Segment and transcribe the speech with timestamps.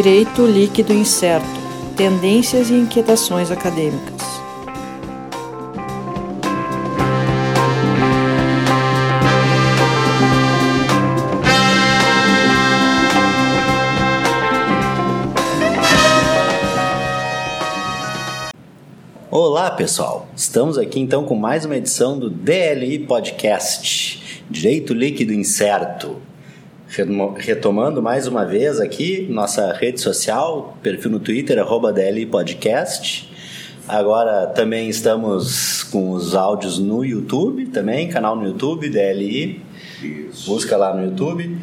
[0.00, 1.44] Direito Líquido Incerto
[1.96, 4.22] Tendências e Inquietações Acadêmicas.
[19.28, 20.28] Olá, pessoal.
[20.36, 26.27] Estamos aqui então com mais uma edição do DLI Podcast, Direito Líquido Incerto.
[27.36, 33.30] Retomando mais uma vez aqui nossa rede social, perfil no Twitter, arroba DLI Podcast.
[33.86, 39.62] Agora também estamos com os áudios no YouTube, também, canal no YouTube, DLI.
[40.02, 40.50] Isso.
[40.50, 41.58] Busca lá no YouTube.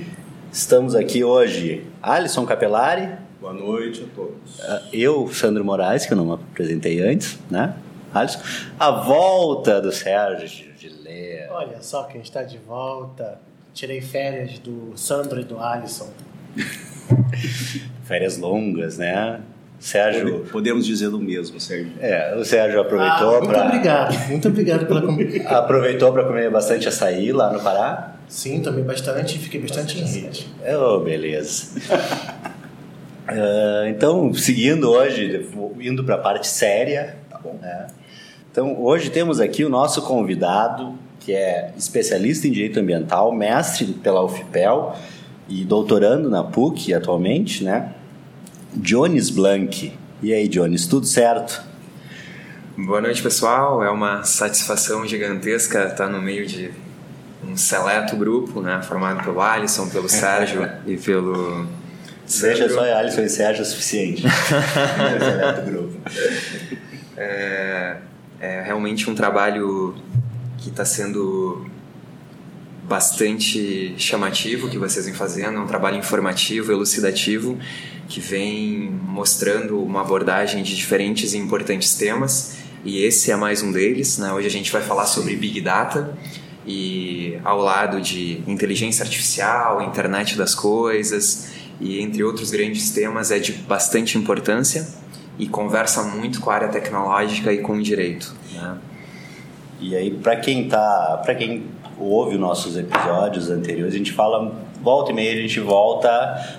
[0.51, 3.09] Estamos aqui hoje, Alisson Capelari.
[3.41, 4.61] Boa noite a todos.
[4.61, 7.75] Ah, eu, Sandro Moraes, que eu não me apresentei antes, né?
[8.13, 8.39] Alisson.
[8.79, 10.95] A volta do Sérgio de.
[11.49, 13.39] Olha só quem está de volta.
[13.75, 16.09] Tirei férias do Sandro e do Alisson.
[18.05, 19.41] férias longas, né?
[19.77, 20.45] Sérgio.
[20.49, 21.91] Podemos dizer o mesmo, Sérgio.
[21.99, 23.63] É, o Sérgio aproveitou ah, para.
[23.63, 25.49] Muito obrigado, muito obrigado pela comida.
[25.51, 28.15] Aproveitou para comer bastante açaí lá no Pará?
[28.29, 30.47] Sim, tomei bastante e fiquei bastante, bastante em rede.
[30.73, 31.77] Oh, beleza.
[33.27, 35.49] Uh, então, seguindo hoje,
[35.81, 37.59] indo para a parte séria, tá bom?
[37.61, 37.87] Né?
[38.49, 44.23] Então, hoje temos aqui o nosso convidado, que é especialista em direito ambiental, mestre pela
[44.23, 44.95] UFPEL
[45.49, 47.93] e doutorando na PUC atualmente, né?
[48.75, 49.91] Jones Blank.
[50.21, 51.63] E aí, Jones, tudo certo?
[52.77, 53.83] Boa noite, pessoal.
[53.83, 56.69] É uma satisfação gigantesca estar no meio de
[57.43, 61.67] um seleto grupo, né, formado pelo Alisson, pelo Sérgio e pelo
[62.27, 64.23] Deixa só Alisson e Sérgio o suficiente.
[67.17, 67.97] é,
[68.39, 69.95] é realmente um trabalho
[70.57, 71.65] que está sendo
[72.87, 77.57] bastante chamativo que vocês vêm fazendo, é um trabalho informativo, elucidativo,
[78.07, 83.71] que vem mostrando uma abordagem de diferentes e importantes temas, e esse é mais um
[83.71, 84.19] deles.
[84.19, 84.31] Né?
[84.31, 86.15] Hoje a gente vai falar sobre Big Data,
[86.67, 91.49] e ao lado de inteligência artificial, internet das coisas,
[91.79, 94.87] e entre outros grandes temas é de bastante importância
[95.37, 98.33] e conversa muito com a área tecnológica e com o direito.
[98.53, 98.77] Né?
[99.87, 101.65] E aí, para quem tá, para quem
[101.99, 104.51] ouve os nossos episódios anteriores, a gente fala
[104.81, 106.09] volta e meia a gente volta,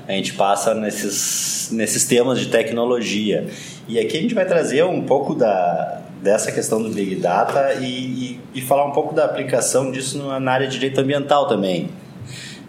[0.06, 3.48] a gente passa nesses nesses temas de tecnologia.
[3.88, 7.84] E aqui a gente vai trazer um pouco da dessa questão do Big Data e,
[7.84, 11.88] e, e falar um pouco da aplicação disso na área de direito ambiental também.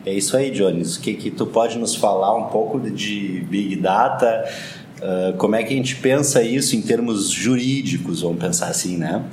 [0.06, 0.96] É isso aí, Jones.
[0.96, 4.44] O que, que tu pode nos falar um pouco de Big Data?
[4.98, 9.24] Uh, como é que a gente pensa isso em termos jurídicos, vamos pensar assim, né?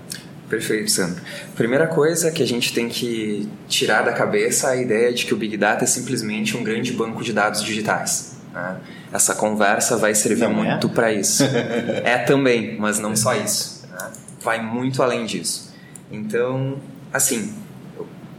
[0.48, 1.22] Perfeito, Sandro.
[1.54, 5.36] Primeira coisa que a gente tem que tirar da cabeça a ideia de que o
[5.36, 8.36] Big Data é simplesmente um grande banco de dados digitais.
[8.52, 8.76] Né?
[9.12, 10.70] Essa conversa vai servir não é?
[10.70, 10.90] muito é?
[10.90, 11.44] para isso.
[12.04, 13.86] é também, mas não só isso.
[13.90, 14.12] Né?
[14.42, 15.74] Vai muito além disso.
[16.10, 16.78] Então,
[17.12, 17.54] assim,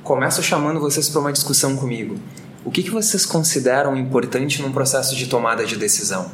[0.03, 2.17] começo chamando vocês para uma discussão comigo.
[2.63, 6.31] O que, que vocês consideram importante num processo de tomada de decisão?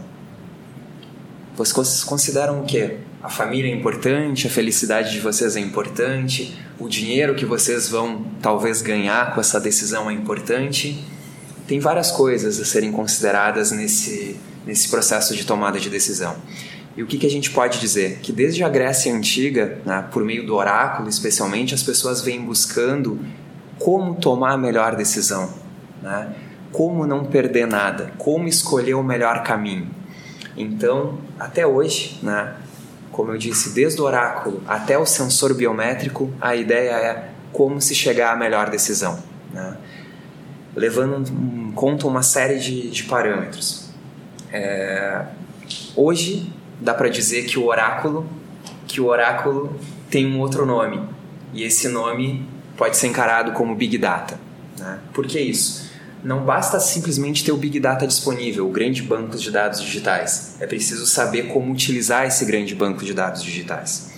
[1.56, 3.00] Vocês consideram o quê?
[3.24, 8.26] A família é importante, a felicidade de vocês é importante, o dinheiro que vocês vão
[8.42, 11.06] talvez ganhar com essa decisão é importante.
[11.68, 16.36] Tem várias coisas a serem consideradas nesse, nesse processo de tomada de decisão.
[16.98, 18.18] E o que, que a gente pode dizer?
[18.24, 23.20] Que desde a Grécia Antiga, né, por meio do oráculo especialmente, as pessoas vêm buscando
[23.78, 25.54] como tomar a melhor decisão,
[26.02, 26.34] né?
[26.72, 29.88] como não perder nada, como escolher o melhor caminho.
[30.58, 32.56] Então, até hoje, né,
[33.12, 37.94] como eu disse, desde o oráculo até o sensor biométrico, a ideia é como se
[37.94, 39.22] chegar à melhor decisão,
[39.54, 39.78] né?
[40.76, 43.90] levando em conta uma série de, de parâmetros.
[44.52, 45.26] É,
[45.96, 48.26] hoje dá para dizer que o oráculo,
[48.88, 49.75] que o oráculo
[50.10, 51.02] tem um outro nome
[51.54, 52.48] e esse nome
[52.78, 54.40] pode ser encarado como Big Data.
[54.80, 55.00] Né?
[55.14, 55.91] Por que isso?
[56.23, 60.56] Não basta simplesmente ter o Big Data disponível, o grande banco de dados digitais.
[60.59, 64.12] É preciso saber como utilizar esse grande banco de dados digitais.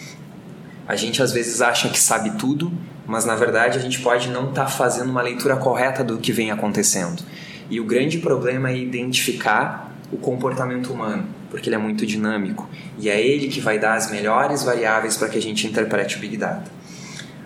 [0.85, 2.71] A gente às vezes acha que sabe tudo,
[3.07, 6.33] mas na verdade a gente pode não estar tá fazendo uma leitura correta do que
[6.33, 7.23] vem acontecendo.
[7.69, 12.69] E o grande problema é identificar o comportamento humano, porque ele é muito dinâmico
[12.99, 16.19] e é ele que vai dar as melhores variáveis para que a gente interprete o
[16.19, 16.82] Big Data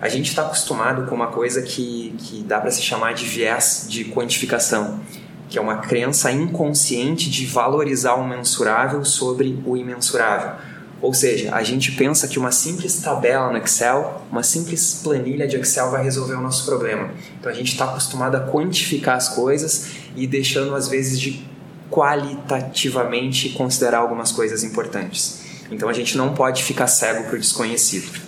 [0.00, 3.86] a gente está acostumado com uma coisa que, que dá para se chamar de viés
[3.88, 5.00] de quantificação,
[5.48, 10.52] que é uma crença inconsciente de valorizar o mensurável sobre o imensurável.
[11.00, 15.56] Ou seja, a gente pensa que uma simples tabela no Excel, uma simples planilha de
[15.56, 17.10] Excel vai resolver o nosso problema.
[17.38, 21.46] Então a gente está acostumado a quantificar as coisas e deixando às vezes de
[21.88, 25.40] qualitativamente considerar algumas coisas importantes.
[25.70, 28.20] Então a gente não pode ficar cego por desconhecido.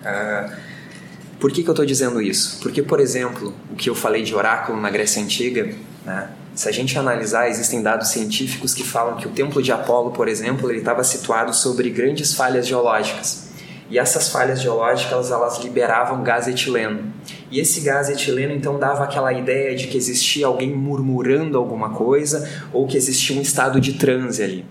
[0.00, 0.67] Uh,
[1.38, 2.58] por que, que eu estou dizendo isso?
[2.60, 5.72] Porque, por exemplo, o que eu falei de oráculo na Grécia Antiga,
[6.04, 10.10] né, se a gente analisar, existem dados científicos que falam que o templo de Apolo,
[10.10, 13.46] por exemplo, ele estava situado sobre grandes falhas geológicas.
[13.88, 17.12] E essas falhas geológicas elas liberavam gás etileno.
[17.50, 22.50] E esse gás etileno então dava aquela ideia de que existia alguém murmurando alguma coisa
[22.72, 24.66] ou que existia um estado de transe ali.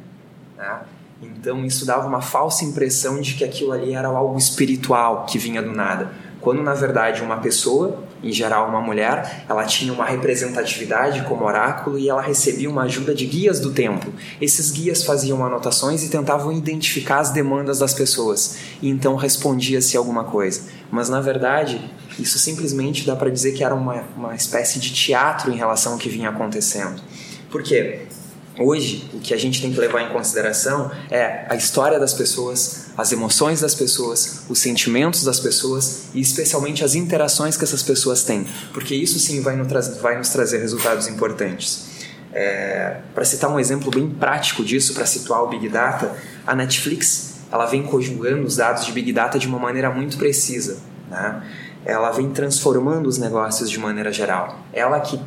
[0.58, 0.81] Né?
[1.22, 5.64] Então isso dava uma falsa impressão de que aquilo ali era algo espiritual que vinha
[5.64, 11.24] do nada quando na verdade uma pessoa, em geral uma mulher, ela tinha uma representatividade
[11.24, 14.14] como oráculo e ela recebia uma ajuda de guias do tempo.
[14.40, 20.24] Esses guias faziam anotações e tentavam identificar as demandas das pessoas, e então respondia-se alguma
[20.24, 20.62] coisa.
[20.90, 21.82] Mas na verdade,
[22.18, 26.00] isso simplesmente dá para dizer que era uma, uma espécie de teatro em relação ao
[26.00, 27.02] que vinha acontecendo.
[27.52, 28.04] Por quê?
[28.58, 32.87] Hoje, o que a gente tem que levar em consideração é a história das pessoas,
[32.98, 38.24] as emoções das pessoas, os sentimentos das pessoas e especialmente as interações que essas pessoas
[38.24, 41.86] têm, porque isso sim vai nos, vai nos trazer resultados importantes.
[42.34, 46.16] É, para citar um exemplo bem prático disso, para situar o Big Data,
[46.46, 50.80] a Netflix ela vem conjugando os dados de Big Data de uma maneira muito precisa.
[51.10, 51.42] Né?
[51.86, 54.60] Ela vem transformando os negócios de maneira geral.
[54.74, 55.20] Ela que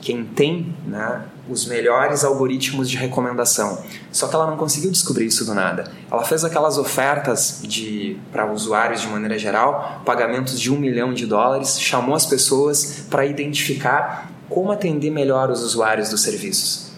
[0.00, 3.82] quem tem né, os melhores algoritmos de recomendação.
[4.12, 5.90] Só que ela não conseguiu descobrir isso do nada.
[6.10, 11.26] Ela fez aquelas ofertas de para usuários de maneira geral, pagamentos de um milhão de
[11.26, 16.88] dólares, chamou as pessoas para identificar como atender melhor os usuários dos serviços.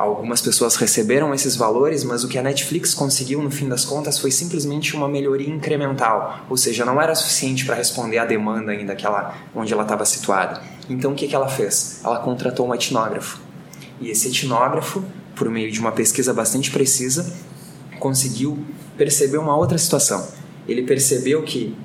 [0.00, 4.18] Algumas pessoas receberam esses valores, mas o que a Netflix conseguiu no fim das contas
[4.18, 8.96] foi simplesmente uma melhoria incremental, ou seja, não era suficiente para responder à demanda ainda
[8.96, 10.62] que ela, onde ela estava situada.
[10.88, 12.00] Então o que, que ela fez?
[12.02, 13.49] Ela contratou um etnógrafo.
[14.00, 15.04] E esse etnógrafo,
[15.36, 17.32] por meio de uma pesquisa bastante precisa,
[17.98, 18.58] conseguiu
[18.96, 20.26] perceber uma outra situação.
[20.66, 21.76] Ele percebeu que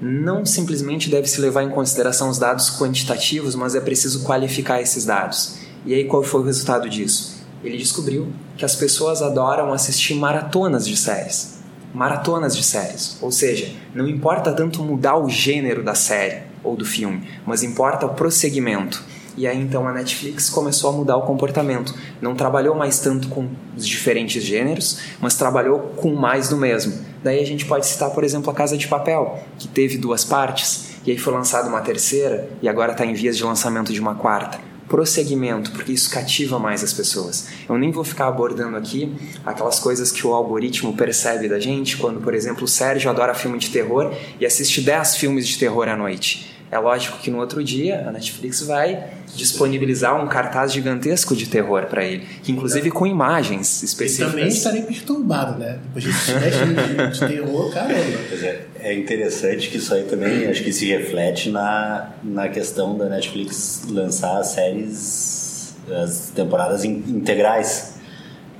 [0.00, 5.04] não simplesmente deve se levar em consideração os dados quantitativos, mas é preciso qualificar esses
[5.04, 5.58] dados.
[5.84, 7.40] E aí qual foi o resultado disso?
[7.62, 11.58] Ele descobriu que as pessoas adoram assistir maratonas de séries.
[11.92, 13.18] Maratonas de séries.
[13.20, 18.06] Ou seja, não importa tanto mudar o gênero da série ou do filme, mas importa
[18.06, 19.02] o prosseguimento.
[19.36, 21.94] E aí então a Netflix começou a mudar o comportamento.
[22.20, 26.92] Não trabalhou mais tanto com os diferentes gêneros, mas trabalhou com mais do mesmo.
[27.22, 30.96] Daí a gente pode citar, por exemplo, a Casa de Papel, que teve duas partes,
[31.06, 34.14] e aí foi lançada uma terceira, e agora está em vias de lançamento de uma
[34.14, 37.46] quarta prosseguimento, porque isso cativa mais as pessoas.
[37.68, 39.14] Eu nem vou ficar abordando aqui
[39.46, 43.56] aquelas coisas que o algoritmo percebe da gente, quando, por exemplo, o Sérgio adora filme
[43.56, 46.59] de terror e assiste 10 filmes de terror à noite.
[46.72, 51.86] É lógico que no outro dia a Netflix vai disponibilizar um cartaz gigantesco de terror
[51.86, 54.28] para ele, que inclusive com imagens específicas.
[54.28, 55.80] E também estarei perturbado, né?
[55.86, 58.18] Depois de assistir de, de terror, caramba.
[58.42, 63.08] É, é interessante que isso aí também acho que se reflete na, na questão da
[63.08, 67.94] Netflix lançar as séries, as temporadas integrais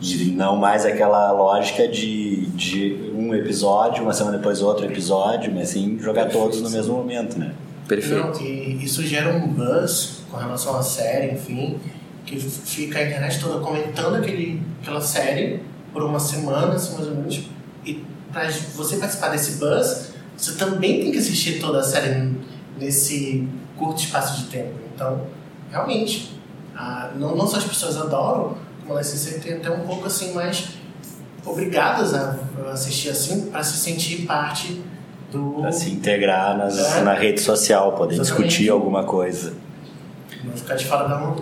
[0.00, 5.68] de não mais aquela lógica de, de um episódio, uma semana depois outro episódio, mas
[5.68, 7.52] sim jogar todos no mesmo momento, né?
[7.90, 8.24] Perfeito.
[8.24, 11.80] Não, e isso gera um buzz com relação à série, enfim,
[12.24, 15.60] que fica a internet toda comentando aquele, aquela série
[15.92, 17.42] por uma semana, assim, mais ou menos.
[17.84, 22.32] E para você participar desse buzz, você também tem que assistir toda a série
[22.78, 24.74] nesse curto espaço de tempo.
[24.94, 25.26] Então,
[25.68, 26.38] realmente,
[26.76, 30.32] a, não, não só as pessoas adoram, como elas se sentem até um pouco assim
[30.32, 30.68] mais
[31.44, 32.38] obrigadas a
[32.70, 34.80] assistir assim para se sentir parte
[35.30, 35.60] do.
[35.60, 37.02] Pra se integrar nas, é.
[37.02, 38.48] na rede social, poder Exatamente.
[38.48, 39.54] discutir alguma coisa.
[40.44, 41.36] Não ficar de fora da mão.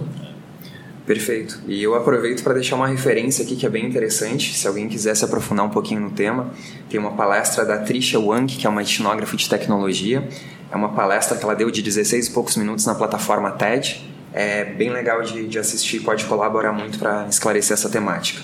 [1.07, 1.61] Perfeito.
[1.67, 5.17] E eu aproveito para deixar uma referência aqui que é bem interessante, se alguém quiser
[5.17, 6.51] se aprofundar um pouquinho no tema.
[6.91, 10.29] Tem uma palestra da Trisha Wang, que é uma etnógrafa de tecnologia.
[10.71, 14.07] É uma palestra que ela deu de 16 e poucos minutos na plataforma TED.
[14.35, 18.43] É bem legal de, de assistir, pode colaborar muito para esclarecer essa temática.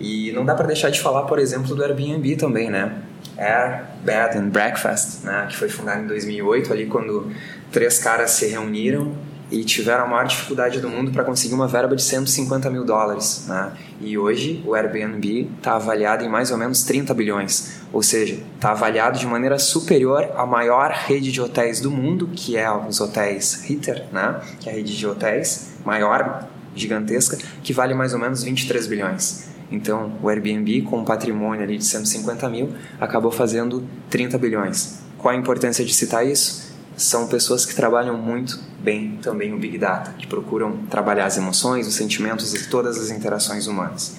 [0.00, 3.02] E não dá para deixar de falar, por exemplo, do Airbnb também, né?
[3.36, 7.32] Air, Bed and Breakfast, né, que foi fundado em 2008, ali quando
[7.70, 9.12] três caras se reuniram
[9.50, 13.44] e tiveram a maior dificuldade do mundo para conseguir uma verba de 150 mil dólares.
[13.46, 13.72] Né?
[14.00, 18.70] E hoje o Airbnb está avaliado em mais ou menos 30 bilhões, ou seja, está
[18.70, 23.62] avaliado de maneira superior à maior rede de hotéis do mundo, que é os hotéis
[23.64, 24.40] Ritter, né?
[24.60, 29.53] que é a rede de hotéis maior, gigantesca, que vale mais ou menos 23 bilhões.
[29.70, 35.00] Então, o Airbnb, com um patrimônio ali de 150 mil, acabou fazendo 30 bilhões.
[35.18, 36.74] Qual a importância de citar isso?
[36.96, 41.86] são pessoas que trabalham muito bem também o Big Data, que procuram trabalhar as emoções,
[41.86, 44.16] os sentimentos e todas as interações humanas.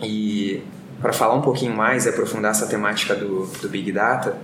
[0.00, 0.62] E
[1.00, 4.36] para falar um pouquinho mais e aprofundar essa temática do, do Big Data,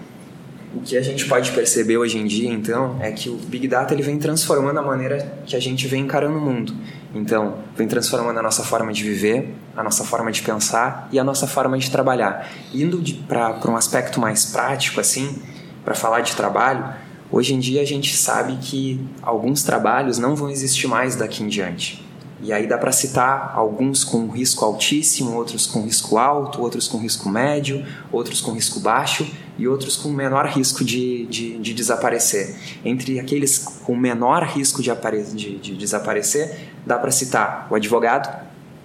[0.75, 3.95] o que a gente pode perceber hoje em dia, então, é que o Big Data
[3.95, 6.75] ele vem transformando a maneira que a gente vem encarando o mundo.
[7.15, 11.25] Então, vem transformando a nossa forma de viver, a nossa forma de pensar e a
[11.25, 12.51] nossa forma de trabalhar.
[12.73, 15.41] Indo para um aspecto mais prático, assim,
[15.85, 16.93] para falar de trabalho,
[17.31, 21.49] hoje em dia a gente sabe que alguns trabalhos não vão existir mais daqui em
[21.49, 22.04] diante.
[22.45, 26.99] E aí dá para citar alguns com risco altíssimo, outros com risco alto, outros com
[26.99, 27.83] risco médio,
[28.13, 32.55] outros com risco baixo e outros com menor risco de, de, de desaparecer.
[32.85, 34.93] Entre aqueles com menor risco de,
[35.35, 38.29] de, de desaparecer, dá para citar o advogado,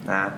[0.05, 0.31] né?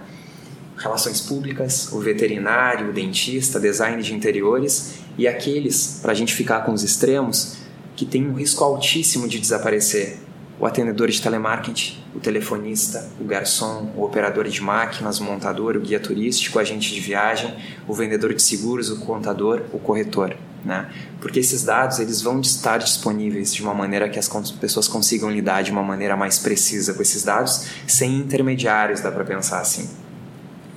[0.77, 6.61] relações públicas, o veterinário, o dentista, design de interiores e aqueles, para a gente ficar
[6.61, 7.57] com os extremos,
[7.95, 10.17] que tem um risco altíssimo de desaparecer,
[10.61, 15.79] o atendedor de telemarketing, o telefonista, o garçom, o operador de máquinas, o montador, o
[15.79, 17.51] guia turístico, o agente de viagem,
[17.87, 20.37] o vendedor de seguros, o contador, o corretor.
[20.63, 20.87] Né?
[21.19, 25.63] Porque esses dados eles vão estar disponíveis de uma maneira que as pessoas consigam lidar
[25.63, 29.89] de uma maneira mais precisa com esses dados, sem intermediários, dá para pensar assim.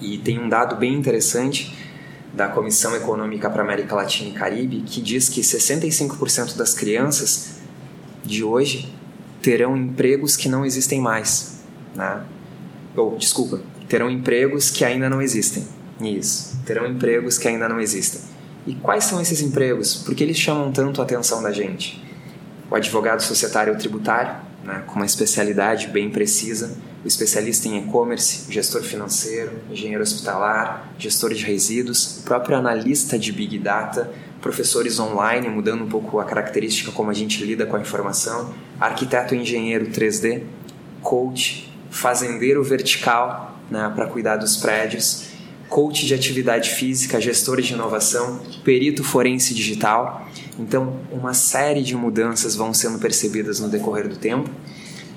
[0.00, 1.76] E tem um dado bem interessante
[2.32, 7.56] da Comissão Econômica para América Latina e Caribe que diz que 65% das crianças
[8.24, 8.90] de hoje
[9.44, 11.60] terão empregos que não existem mais,
[11.94, 12.22] né?
[12.96, 15.68] Ou, desculpa, terão empregos que ainda não existem.
[16.00, 18.22] Isso, terão empregos que ainda não existem.
[18.66, 19.96] E quais são esses empregos?
[19.96, 22.02] Por que eles chamam tanto a atenção da gente?
[22.70, 24.34] O advogado societário tributário,
[24.64, 31.34] né, com uma especialidade bem precisa, o especialista em e-commerce, gestor financeiro, engenheiro hospitalar, gestor
[31.34, 34.10] de resíduos, próprio analista de Big Data,
[34.40, 39.34] professores online, mudando um pouco a característica como a gente lida com a informação, arquiteto
[39.34, 40.42] engenheiro 3D,
[41.02, 45.28] coach, fazendeiro vertical né, para cuidar dos prédios,
[45.68, 50.28] coach de atividade física, gestor de inovação, perito forense digital.
[50.58, 54.50] Então, uma série de mudanças vão sendo percebidas no decorrer do tempo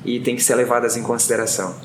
[0.06, 1.76] e tem que ser levadas em consideração.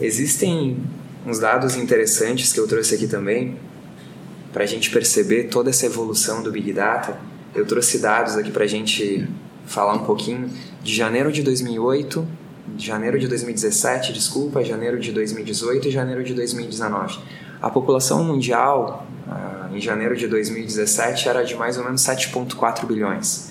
[0.00, 0.78] Existem
[1.26, 3.56] uns dados interessantes que eu trouxe aqui também
[4.52, 7.18] para a gente perceber toda essa evolução do Big Data,
[7.54, 9.28] eu trouxe dados aqui para a gente
[9.66, 10.50] falar um pouquinho
[10.82, 12.26] de janeiro de 2008,
[12.76, 17.18] janeiro de 2017, desculpa, janeiro de 2018 e janeiro de 2019.
[17.60, 23.50] A população mundial ah, em janeiro de 2017 era de mais ou menos 7,4 bilhões.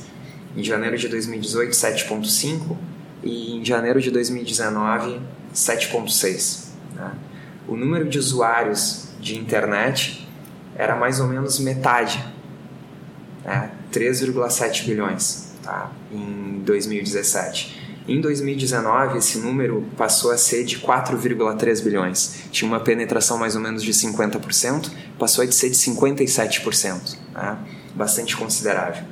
[0.55, 2.75] Em janeiro de 2018, 7,5
[3.23, 5.19] e em janeiro de 2019,
[5.53, 6.69] 7,6.
[6.95, 7.11] Né?
[7.67, 10.27] O número de usuários de internet
[10.75, 12.23] era mais ou menos metade,
[13.43, 13.71] né?
[13.91, 15.91] 3,7 bilhões tá?
[16.11, 17.77] em 2017.
[18.07, 22.43] Em 2019, esse número passou a ser de 4,3 bilhões.
[22.51, 27.57] Tinha uma penetração mais ou menos de 50%, passou a ser de 57%, né?
[27.93, 29.03] bastante considerável.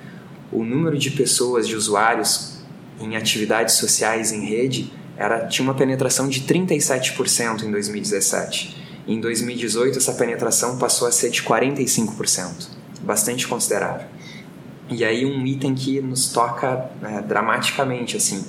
[0.52, 2.58] O número de pessoas, de usuários
[3.00, 9.98] em atividades sociais em rede, era, tinha uma penetração de 37% em 2017 em 2018,
[9.98, 12.68] essa penetração passou a ser de 45%,
[13.02, 14.06] bastante considerável.
[14.90, 18.46] E aí um item que nos toca né, dramaticamente, assim.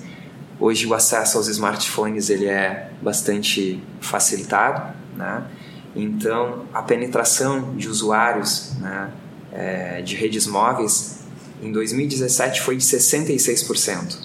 [0.61, 5.45] Hoje o acesso aos smartphones ele é bastante facilitado, né?
[5.95, 9.11] Então a penetração de usuários né,
[9.53, 11.21] é, de redes móveis
[11.63, 14.19] em 2017 foi de 66%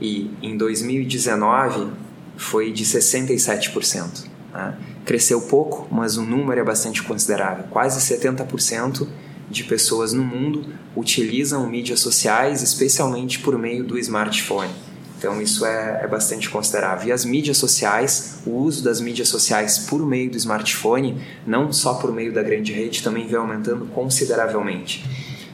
[0.00, 1.90] e em 2019
[2.36, 4.26] foi de 67%.
[4.52, 4.78] Né?
[5.04, 7.64] Cresceu pouco, mas o número é bastante considerável.
[7.70, 9.06] Quase 70%
[9.50, 10.64] de pessoas no mundo
[10.96, 14.70] utilizam mídias sociais, especialmente por meio do smartphone.
[15.18, 17.08] Então isso é, é, bastante considerável.
[17.08, 21.94] E as mídias sociais, o uso das mídias sociais por meio do smartphone, não só
[21.94, 25.04] por meio da grande rede, também vem aumentando consideravelmente.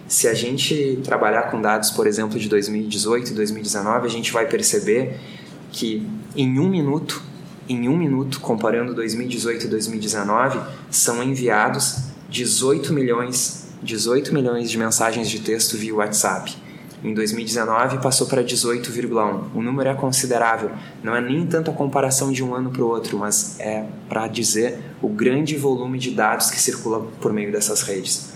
[0.07, 4.47] Se a gente trabalhar com dados, por exemplo, de 2018 e 2019, a gente vai
[4.47, 5.19] perceber
[5.73, 7.21] que em um minuto
[7.69, 11.97] em um minuto, comparando 2018 e 2019, são enviados
[12.29, 16.57] 18 milhões, 18 milhões de mensagens de texto via WhatsApp.
[17.05, 19.45] Em 2019 passou para 18,1.
[19.55, 20.73] O número é considerável.
[21.05, 24.27] Não é nem tanto a comparação de um ano para o outro, mas é para
[24.27, 28.35] dizer o grande volume de dados que circula por meio dessas redes.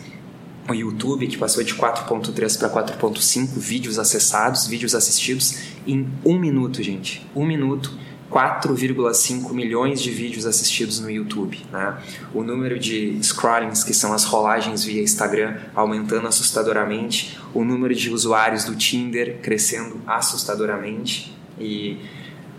[0.68, 6.80] O YouTube, que passou de 4.3 para 4.5 vídeos acessados, vídeos assistidos em um minuto,
[6.80, 7.26] gente.
[7.34, 7.92] Um minuto
[8.30, 11.60] 4,5 milhões de vídeos assistidos no YouTube.
[11.72, 11.98] Né?
[12.32, 17.38] O número de scrollings, que são as rolagens via Instagram, aumentando assustadoramente.
[17.52, 21.36] O número de usuários do Tinder crescendo assustadoramente.
[21.58, 21.98] E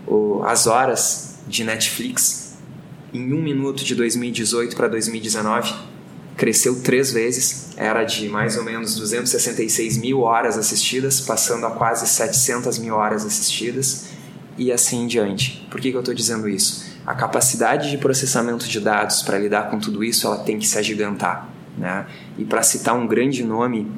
[0.06, 2.58] o, as horas de Netflix,
[3.12, 5.74] em um minuto de 2018 para 2019,
[6.36, 12.06] cresceu três vezes, era de mais ou menos 266 mil horas assistidas, passando a quase
[12.06, 14.12] 700 mil horas assistidas
[14.56, 15.66] e assim em diante.
[15.70, 16.92] Por que, que eu estou dizendo isso?
[17.06, 20.78] A capacidade de processamento de dados para lidar com tudo isso ela tem que se
[20.78, 21.48] agigantar.
[21.76, 22.06] Né?
[22.38, 23.90] E para citar um grande nome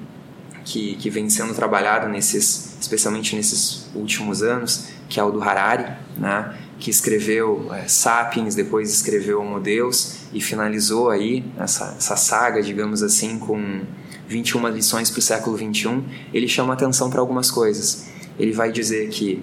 [0.65, 5.93] que, que vem sendo trabalhado nesses, especialmente nesses últimos anos, que é o do Harari,
[6.17, 6.57] né?
[6.79, 13.03] que escreveu é, Sapiens, depois escreveu Homo Deus e finalizou aí essa, essa saga, digamos
[13.03, 13.83] assim, com
[14.27, 16.05] 21 lições para o século 21.
[16.33, 18.07] Ele chama atenção para algumas coisas.
[18.39, 19.43] Ele vai dizer que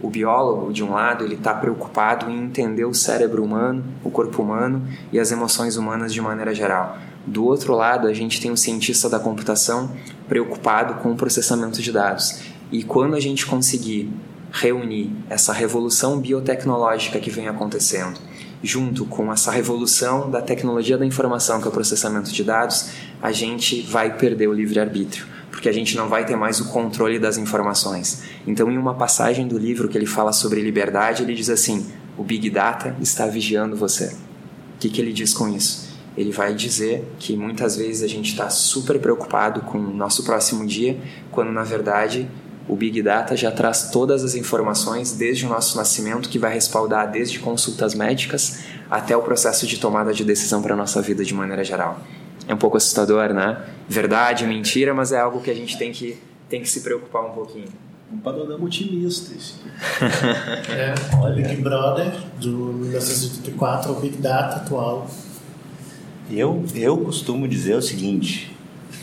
[0.00, 4.42] o biólogo, de um lado, ele está preocupado em entender o cérebro humano, o corpo
[4.42, 6.98] humano e as emoções humanas de maneira geral.
[7.26, 9.90] Do outro lado, a gente tem o cientista da computação
[10.28, 12.40] preocupado com o processamento de dados.
[12.70, 14.12] E quando a gente conseguir
[14.52, 18.20] reunir essa revolução biotecnológica que vem acontecendo,
[18.62, 22.90] junto com essa revolução da tecnologia da informação, que é o processamento de dados,
[23.22, 27.18] a gente vai perder o livre-arbítrio, porque a gente não vai ter mais o controle
[27.18, 28.24] das informações.
[28.46, 32.22] Então, em uma passagem do livro que ele fala sobre liberdade, ele diz assim: o
[32.22, 34.08] Big Data está vigiando você.
[34.74, 35.88] O que, que ele diz com isso?
[36.14, 40.66] Ele vai dizer que muitas vezes a gente está super preocupado com o nosso próximo
[40.66, 42.28] dia, quando na verdade
[42.68, 47.10] o Big Data já traz todas as informações desde o nosso nascimento, que vai respaldar
[47.10, 48.58] desde consultas médicas
[48.90, 51.98] até o processo de tomada de decisão para a nossa vida de maneira geral.
[52.48, 53.64] É um pouco assustador, né?
[53.88, 57.32] Verdade, mentira, mas é algo que a gente tem que, tem que se preocupar um
[57.32, 57.68] pouquinho.
[58.12, 59.54] Um panorama otimista esse.
[60.70, 61.34] é, Olha.
[61.34, 65.08] Big Brother, do 1984 ao Big Data atual.
[66.30, 68.54] Eu, eu costumo dizer o seguinte: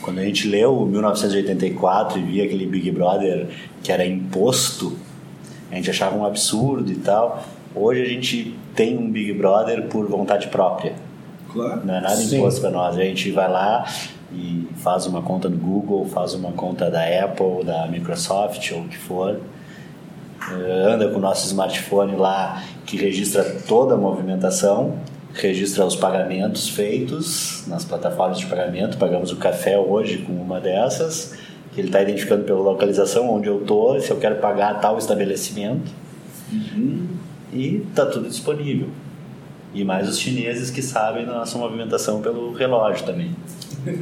[0.02, 3.50] quando a gente leu 1984 e via aquele Big Brother
[3.82, 4.98] que era imposto,
[5.70, 7.46] a gente achava um absurdo e tal.
[7.75, 10.96] Hoje a gente tem um Big Brother por vontade própria.
[11.53, 11.85] Claro.
[11.85, 12.37] Não é nada Sim.
[12.37, 12.98] imposto para nós.
[12.98, 13.85] A gente vai lá
[14.31, 18.87] e faz uma conta no Google, faz uma conta da Apple, da Microsoft ou o
[18.87, 19.39] que for.
[20.51, 24.98] Eh, anda com o nosso smartphone lá que registra toda a movimentação
[25.33, 28.98] registra os pagamentos feitos nas plataformas de pagamento.
[28.98, 31.35] Pagamos o café hoje com uma dessas,
[31.74, 35.92] que ele está identificando pela localização onde eu estou, se eu quero pagar tal estabelecimento.
[36.51, 37.07] Uhum.
[37.51, 38.89] E está tudo disponível.
[39.74, 43.36] E mais os chineses que sabem da nossa movimentação pelo relógio também.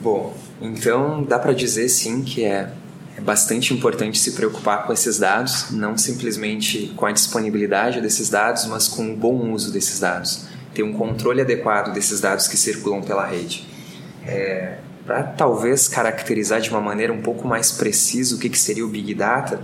[0.00, 2.72] Bom, então dá para dizer sim que é
[3.16, 8.64] é bastante importante se preocupar com esses dados, não simplesmente com a disponibilidade desses dados,
[8.66, 10.46] mas com o bom uso desses dados.
[10.74, 13.66] Ter um controle adequado desses dados que circulam pela rede.
[14.26, 18.84] É, Para talvez caracterizar de uma maneira um pouco mais precisa o que, que seria
[18.84, 19.60] o Big Data,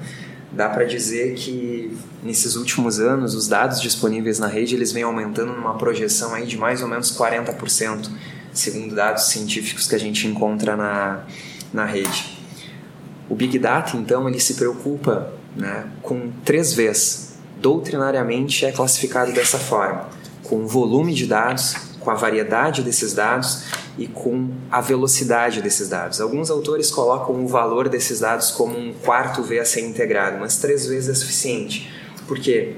[0.51, 5.53] dá para dizer que nesses últimos anos os dados disponíveis na rede eles vêm aumentando
[5.53, 8.11] numa projeção aí de mais ou menos 40%,
[8.53, 11.25] segundo dados científicos que a gente encontra na,
[11.73, 12.39] na rede.
[13.29, 17.35] O Big Data, então, ele se preocupa né, com três vezes.
[17.61, 20.09] Doutrinariamente é classificado dessa forma:
[20.45, 23.65] com o volume de dados, com a variedade desses dados
[23.97, 26.21] e com a velocidade desses dados.
[26.21, 30.57] Alguns autores colocam o valor desses dados como um quarto V a ser integrado, mas
[30.59, 31.91] três vezes é suficiente.
[32.27, 32.77] Porque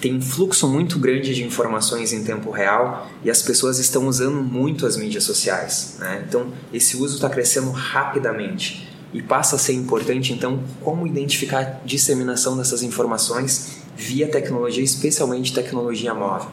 [0.00, 4.42] tem um fluxo muito grande de informações em tempo real e as pessoas estão usando
[4.42, 5.96] muito as mídias sociais.
[6.00, 6.24] Né?
[6.28, 11.86] Então, esse uso está crescendo rapidamente e passa a ser importante então como identificar a
[11.86, 16.50] disseminação dessas informações via tecnologia, especialmente tecnologia móvel.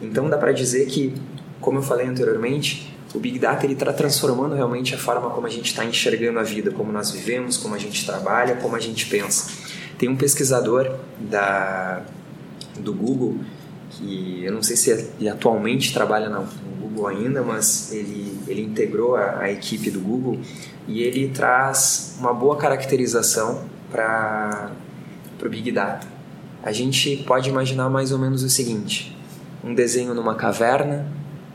[0.00, 1.14] Então dá para dizer que,
[1.60, 5.50] como eu falei anteriormente, o Big Data ele está transformando realmente a forma como a
[5.50, 9.06] gente está enxergando a vida, como nós vivemos, como a gente trabalha, como a gente
[9.06, 9.50] pensa.
[9.98, 12.02] Tem um pesquisador da,
[12.78, 13.38] do Google
[13.90, 16.46] que eu não sei se ele atualmente trabalha no
[16.80, 20.38] Google ainda, mas ele, ele integrou a, a equipe do Google
[20.86, 24.70] e ele traz uma boa caracterização para
[25.44, 26.06] o Big Data.
[26.62, 29.16] A gente pode imaginar mais ou menos o seguinte:
[29.62, 31.06] um desenho numa caverna,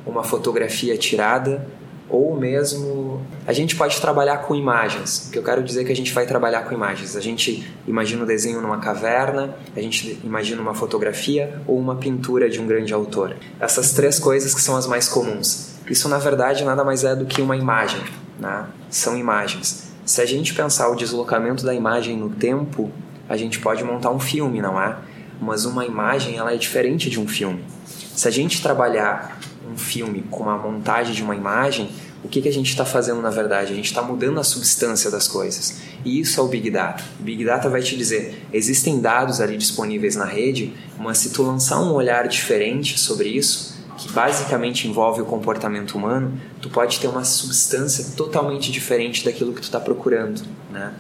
[0.06, 1.66] uma fotografia tirada,
[2.08, 5.28] ou mesmo a gente pode trabalhar com imagens.
[5.28, 7.16] O que eu quero dizer é que a gente vai trabalhar com imagens.
[7.16, 12.50] A gente imagina o desenho numa caverna, a gente imagina uma fotografia ou uma pintura
[12.50, 13.36] de um grande autor.
[13.60, 15.76] Essas três coisas que são as mais comuns.
[15.90, 18.02] Isso na verdade nada mais é do que uma imagem
[18.40, 18.66] né?
[18.90, 19.92] são imagens.
[20.06, 22.92] Se a gente pensar o deslocamento da imagem no tempo,
[23.28, 24.96] a gente pode montar um filme, não é?
[25.42, 27.64] Mas uma imagem ela é diferente de um filme.
[27.86, 31.90] Se a gente trabalhar um filme com a montagem de uma imagem,
[32.24, 33.72] o que, que a gente está fazendo na verdade?
[33.72, 35.78] A gente está mudando a substância das coisas.
[36.04, 37.04] E isso é o Big Data.
[37.20, 41.44] O Big Data vai te dizer: existem dados ali disponíveis na rede, mas se tu
[41.44, 47.08] lançar um olhar diferente sobre isso, que basicamente envolve o comportamento humano, tu pode ter
[47.08, 50.42] uma substância totalmente diferente daquilo que tu está procurando.
[50.72, 50.94] Né?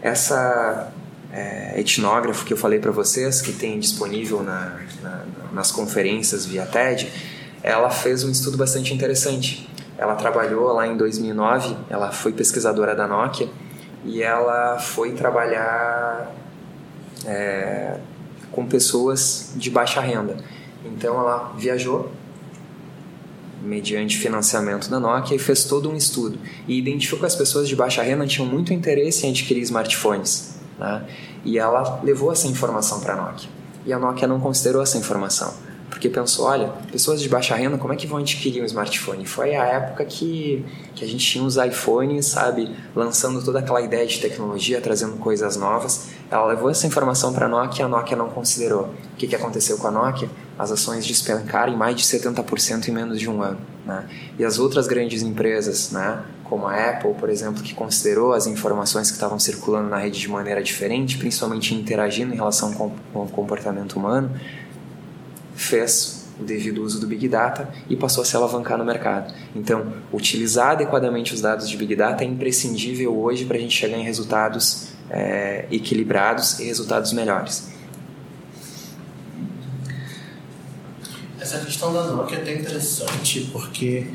[0.00, 0.92] Essa
[1.32, 6.66] é, etnógrafo que eu falei para vocês, que tem disponível na, na, nas conferências via
[6.66, 7.10] TED,
[7.62, 9.68] ela fez um estudo bastante interessante
[10.02, 13.48] ela trabalhou lá em 2009, ela foi pesquisadora da Nokia
[14.04, 16.34] e ela foi trabalhar
[17.24, 17.98] é,
[18.50, 20.36] com pessoas de baixa renda.
[20.84, 22.10] Então ela viajou
[23.62, 27.76] mediante financiamento da Nokia e fez todo um estudo e identificou que as pessoas de
[27.76, 30.51] baixa renda tinham muito interesse em adquirir smartphones.
[30.82, 31.04] Né?
[31.44, 33.48] E ela levou essa informação para a Nokia.
[33.86, 35.54] E a Nokia não considerou essa informação
[36.02, 39.24] porque pensou, olha, pessoas de baixa renda, como é que vão adquirir um smartphone?
[39.24, 40.64] Foi a época que,
[40.96, 45.54] que a gente tinha os iPhones, sabe, lançando toda aquela ideia de tecnologia, trazendo coisas
[45.56, 46.08] novas.
[46.28, 48.86] Ela levou essa informação para a Nokia e a Nokia não considerou.
[48.86, 50.28] O que, que aconteceu com a Nokia?
[50.58, 53.60] As ações despencaram em mais de 70% em menos de um ano.
[53.86, 54.08] Né?
[54.38, 59.08] E as outras grandes empresas, né, como a Apple, por exemplo, que considerou as informações
[59.08, 63.94] que estavam circulando na rede de maneira diferente, principalmente interagindo em relação com, o comportamento
[63.94, 64.38] humano,
[65.54, 69.32] fez o devido uso do Big Data e passou a se alavancar no mercado.
[69.56, 73.96] Então, utilizar adequadamente os dados de Big Data é imprescindível hoje para a gente chegar
[73.96, 77.72] em resultados é, equilibrados e resultados melhores.
[81.40, 84.06] Essa questão da Nokia é até interessante porque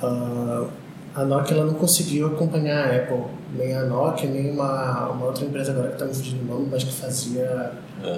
[0.00, 0.70] uh,
[1.14, 5.44] a Nokia ela não conseguiu acompanhar a Apple, nem a Nokia, nem uma, uma outra
[5.44, 7.72] empresa agora que está me fugindo o nome, mas que fazia.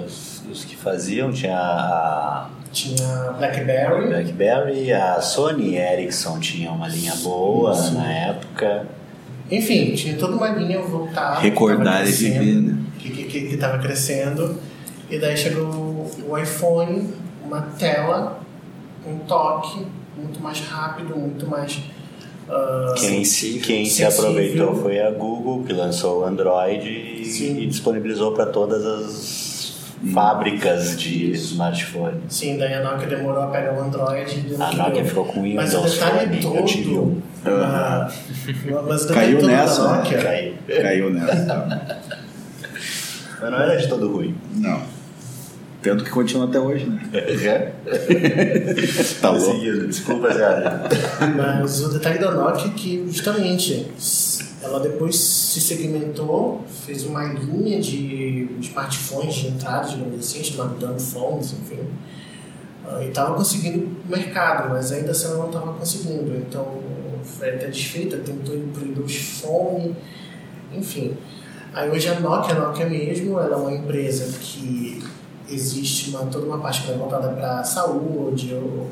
[0.05, 2.49] Os, os, que faziam tinha a.
[2.71, 4.07] Tinha BlackBerry.
[4.07, 7.93] BlackBerry, a Sony Ericsson tinha uma linha boa Isso.
[7.93, 8.87] na época.
[9.51, 11.39] Enfim, tinha toda uma linha voltada.
[11.39, 12.77] Recordar e viver, né?
[12.99, 14.57] Que estava crescendo.
[15.09, 17.13] E daí chegou o iPhone,
[17.45, 18.39] uma tela,
[19.05, 19.85] um toque
[20.17, 21.79] muito mais rápido, muito mais
[22.47, 23.23] Uh, quem,
[23.59, 28.85] quem se aproveitou foi a Google, que lançou o Android e, e disponibilizou para todas
[28.85, 29.55] as
[30.13, 32.21] fábricas de smartphone.
[32.29, 34.45] Sim, daí a Nokia demorou a pegar o Android.
[34.59, 36.65] A Nokia ficou com o Windows Mas o detalhe Phone, todo...
[36.65, 37.21] tive um.
[37.45, 40.21] Uh, mas Caiu todo nessa, da Nokia...
[40.21, 40.53] Caiu.
[40.67, 41.45] Caiu nessa.
[41.45, 41.97] Tá.
[43.41, 44.35] Mas não era de todo ruim.
[44.55, 44.94] Não.
[45.85, 46.99] Tanto que continua até hoje, né?
[47.13, 47.71] É.
[49.21, 49.87] tá louco.
[49.87, 50.63] Desculpa, Zé.
[51.37, 53.85] Mas o detalhe da Nokia é que, justamente,
[54.63, 60.99] ela depois se segmentou, fez uma linha de smartphones de entrada, digamos assim, chamado Dumb
[60.99, 61.81] Phones, enfim.
[62.87, 66.35] Ah, e estava conseguindo mercado, mas ainda assim ela não estava conseguindo.
[66.35, 66.79] Então,
[67.23, 69.95] foi até desfeita, tentou ir para o Windows Phone,
[70.73, 71.15] enfim.
[71.75, 75.03] Aí hoje a Nokia, a Nokia mesmo, ela é uma empresa que
[75.49, 78.89] existe uma, toda uma parte que é voltada para saúde ou,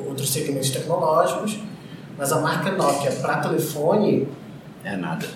[0.00, 1.58] ou, outros segmentos tecnológicos,
[2.16, 4.28] mas a marca Nokia para telefone
[4.84, 5.26] é nada.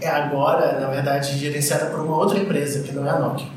[0.00, 3.48] É agora, na verdade, gerenciada por uma outra empresa que não é a Nokia.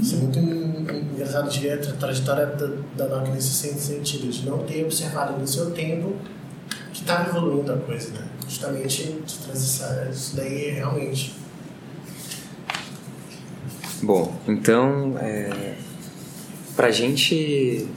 [0.00, 4.58] Isso é muito engraçado de ver a trajetória da, da Nokia nesse sentido, de não
[4.58, 6.14] ter observado no seu tempo
[6.92, 8.26] que estava evoluindo a coisa, né?
[8.48, 9.18] Justamente
[9.54, 11.41] isso daí é realmente
[14.02, 15.74] Bom, então, é,
[16.74, 17.88] para a gente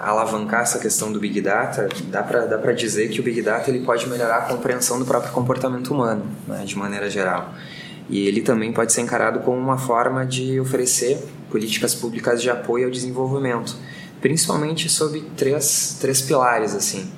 [0.00, 3.80] alavancar essa questão do Big Data, dá para dá dizer que o Big Data ele
[3.80, 7.52] pode melhorar a compreensão do próprio comportamento humano, né, de maneira geral.
[8.08, 11.18] E ele também pode ser encarado como uma forma de oferecer
[11.50, 13.76] políticas públicas de apoio ao desenvolvimento,
[14.20, 16.74] principalmente sob três, três pilares.
[16.74, 17.10] assim.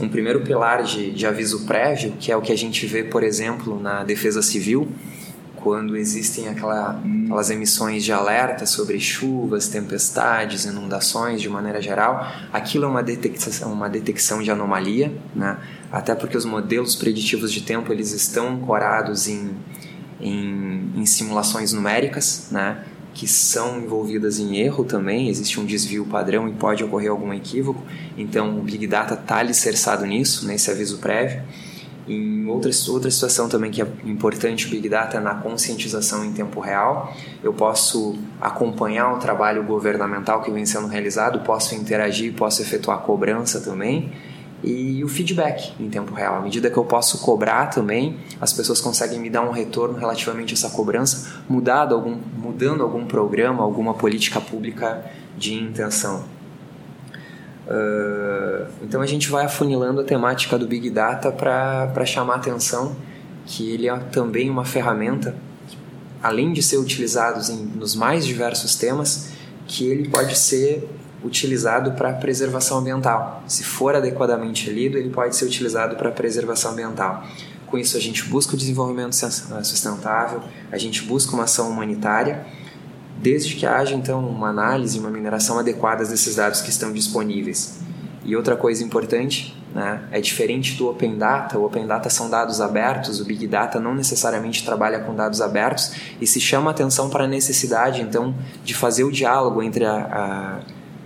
[0.00, 3.22] Um primeiro pilar de, de aviso prévio, que é o que a gente vê, por
[3.22, 4.88] exemplo, na defesa civil,
[5.62, 12.84] quando existem aquela, aquelas emissões de alerta sobre chuvas, tempestades, inundações de maneira geral, aquilo
[12.84, 15.58] é uma detecção, uma detecção de anomalia, né?
[15.92, 19.50] até porque os modelos preditivos de tempo eles estão ancorados em,
[20.20, 22.84] em, em simulações numéricas, né?
[23.12, 27.82] que são envolvidas em erro também, existe um desvio padrão e pode ocorrer algum equívoco,
[28.16, 31.42] então o Big Data está alicerçado nisso, nesse aviso prévio.
[32.10, 36.32] Em outra, outra situação também que é importante o Big Data é na conscientização em
[36.32, 37.14] tempo real.
[37.40, 43.60] Eu posso acompanhar o trabalho governamental que vem sendo realizado, posso interagir, posso efetuar cobrança
[43.60, 44.12] também.
[44.62, 46.34] e o feedback em tempo real.
[46.34, 50.52] À medida que eu posso cobrar também, as pessoas conseguem me dar um retorno relativamente
[50.52, 55.02] a essa cobrança, mudado algum, mudando algum programa, alguma política pública
[55.38, 56.39] de intenção.
[57.70, 62.96] Uh, então a gente vai afunilando a temática do Big Data para chamar a atenção
[63.46, 65.36] que ele é também uma ferramenta,
[66.20, 69.30] além de ser utilizado em, nos mais diversos temas,
[69.66, 70.88] que ele pode ser
[71.22, 73.42] utilizado para preservação ambiental.
[73.46, 77.24] Se for adequadamente lido, ele pode ser utilizado para preservação ambiental.
[77.66, 82.44] Com isso, a gente busca o desenvolvimento sustentável, a gente busca uma ação humanitária,
[83.22, 87.78] desde que haja então uma análise, uma mineração adequadas desses dados que estão disponíveis.
[88.24, 91.58] E outra coisa importante, né, é diferente do Open Data.
[91.58, 95.92] O Open Data são dados abertos, o Big Data não necessariamente trabalha com dados abertos
[96.20, 100.60] e se chama atenção para a necessidade então de fazer o diálogo entre a, a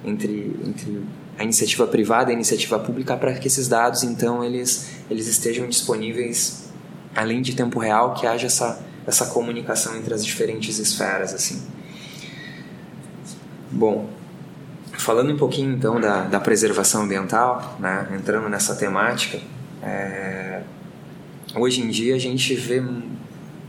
[0.04, 1.02] entre, entre
[1.38, 5.66] a iniciativa privada e a iniciativa pública para que esses dados então eles eles estejam
[5.68, 6.68] disponíveis
[7.14, 11.62] além de tempo real que haja essa essa comunicação entre as diferentes esferas assim
[13.74, 14.08] bom
[14.92, 19.40] falando um pouquinho então da, da preservação ambiental né entrando nessa temática
[19.82, 20.62] é,
[21.56, 22.82] hoje em dia a gente vê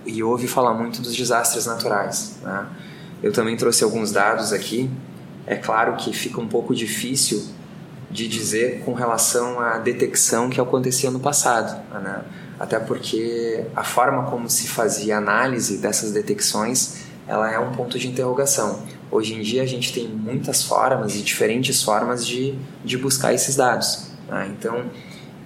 [0.05, 2.67] e ouve falar muito dos desastres naturais né?
[3.23, 4.89] eu também trouxe alguns dados aqui
[5.47, 7.43] é claro que fica um pouco difícil
[8.09, 12.23] de dizer com relação à detecção que acontecia no passado, né?
[12.59, 18.07] até porque a forma como se fazia análise dessas detecções ela é um ponto de
[18.07, 18.83] interrogação.
[19.11, 23.55] Hoje em dia a gente tem muitas formas e diferentes formas de, de buscar esses
[23.55, 24.07] dados.
[24.27, 24.53] Né?
[24.57, 24.85] Então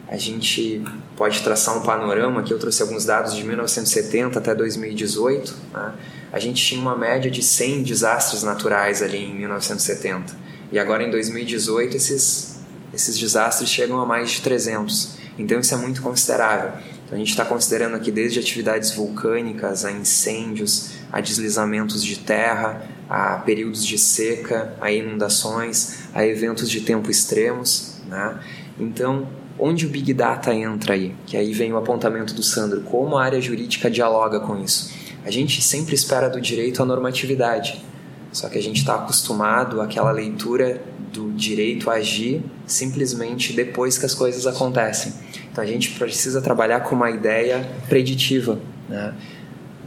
[0.07, 0.83] a gente
[1.15, 5.55] pode traçar um panorama que eu trouxe alguns dados de 1970 até 2018.
[5.73, 5.93] Né?
[6.31, 10.35] A gente tinha uma média de 100 desastres naturais ali em 1970
[10.71, 12.59] e agora em 2018 esses
[12.91, 15.17] esses desastres chegam a mais de 300.
[15.37, 16.73] Então isso é muito considerável.
[17.05, 22.83] Então, a gente está considerando aqui desde atividades vulcânicas a incêndios, a deslizamentos de terra,
[23.09, 27.95] a períodos de seca, a inundações, a eventos de tempo extremos.
[28.07, 28.39] Né?
[28.79, 29.27] Então
[29.61, 31.13] Onde o Big Data entra aí?
[31.25, 32.79] Que aí vem o apontamento do Sandro.
[32.81, 34.89] Como a área jurídica dialoga com isso?
[35.25, 37.83] A gente sempre espera do direito a normatividade,
[38.31, 44.05] só que a gente está acostumado àquela leitura do direito a agir simplesmente depois que
[44.05, 45.13] as coisas acontecem.
[45.51, 48.57] Então a gente precisa trabalhar com uma ideia preditiva.
[48.87, 49.13] Né?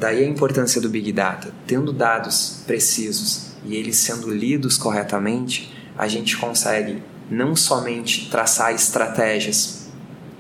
[0.03, 1.55] Daí a importância do Big Data.
[1.65, 9.87] Tendo dados precisos e eles sendo lidos corretamente, a gente consegue não somente traçar estratégias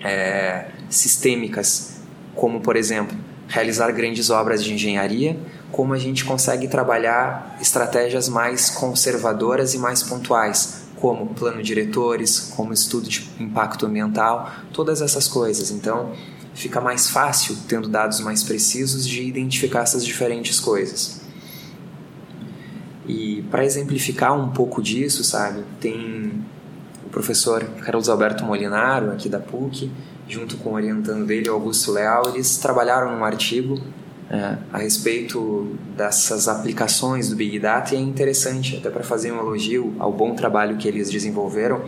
[0.02, 2.00] é, sistêmicas,
[2.34, 5.38] como por exemplo realizar grandes obras de engenharia,
[5.70, 12.72] como a gente consegue trabalhar estratégias mais conservadoras e mais pontuais, como plano diretores, como
[12.72, 15.70] estudo de impacto ambiental, todas essas coisas.
[15.70, 16.12] Então,
[16.54, 21.20] fica mais fácil, tendo dados mais precisos, de identificar essas diferentes coisas.
[23.06, 26.44] E para exemplificar um pouco disso, sabe, tem
[27.12, 29.90] professor Carlos Alberto Molinaro, aqui da PUC,
[30.26, 33.78] junto com o orientando dele, Augusto Leal, eles trabalharam num artigo
[34.30, 39.38] é, a respeito dessas aplicações do Big Data e é interessante, até para fazer um
[39.38, 41.84] elogio ao bom trabalho que eles desenvolveram,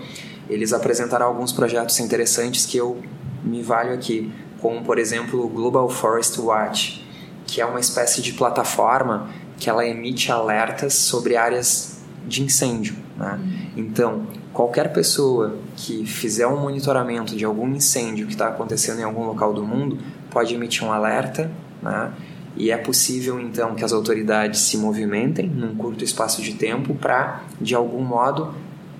[0.48, 3.00] eles apresentaram alguns projetos interessantes que eu
[3.42, 4.30] me valho aqui,
[4.64, 7.06] como por exemplo o Global Forest Watch,
[7.46, 12.96] que é uma espécie de plataforma que ela emite alertas sobre áreas de incêndio.
[13.14, 13.38] Né?
[13.76, 19.26] Então, qualquer pessoa que fizer um monitoramento de algum incêndio que está acontecendo em algum
[19.26, 19.98] local do mundo
[20.30, 21.50] pode emitir um alerta,
[21.82, 22.10] né?
[22.56, 27.42] E é possível então que as autoridades se movimentem num curto espaço de tempo para,
[27.60, 28.54] de algum modo,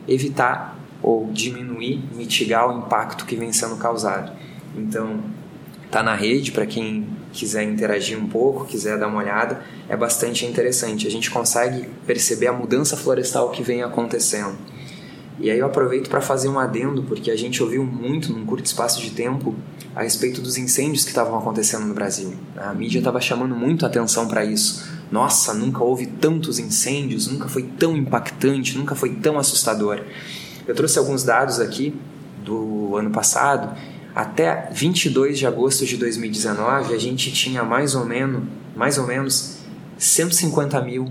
[0.06, 4.30] evitar ou diminuir, mitigar o impacto que vem sendo causado.
[4.76, 5.20] Então,
[5.94, 10.44] tá na rede para quem quiser interagir um pouco, quiser dar uma olhada, é bastante
[10.44, 11.06] interessante.
[11.06, 14.56] A gente consegue perceber a mudança florestal que vem acontecendo.
[15.38, 18.66] E aí eu aproveito para fazer um adendo, porque a gente ouviu muito num curto
[18.66, 19.54] espaço de tempo
[19.94, 22.34] a respeito dos incêndios que estavam acontecendo no Brasil.
[22.56, 24.84] A mídia estava chamando muito atenção para isso.
[25.12, 30.00] Nossa, nunca houve tantos incêndios, nunca foi tão impactante, nunca foi tão assustador.
[30.66, 31.94] Eu trouxe alguns dados aqui
[32.44, 33.93] do ano passado.
[34.14, 38.44] Até 22 de agosto de 2019, a gente tinha mais ou menos,
[38.76, 39.56] mais ou menos
[39.98, 41.10] 150 mil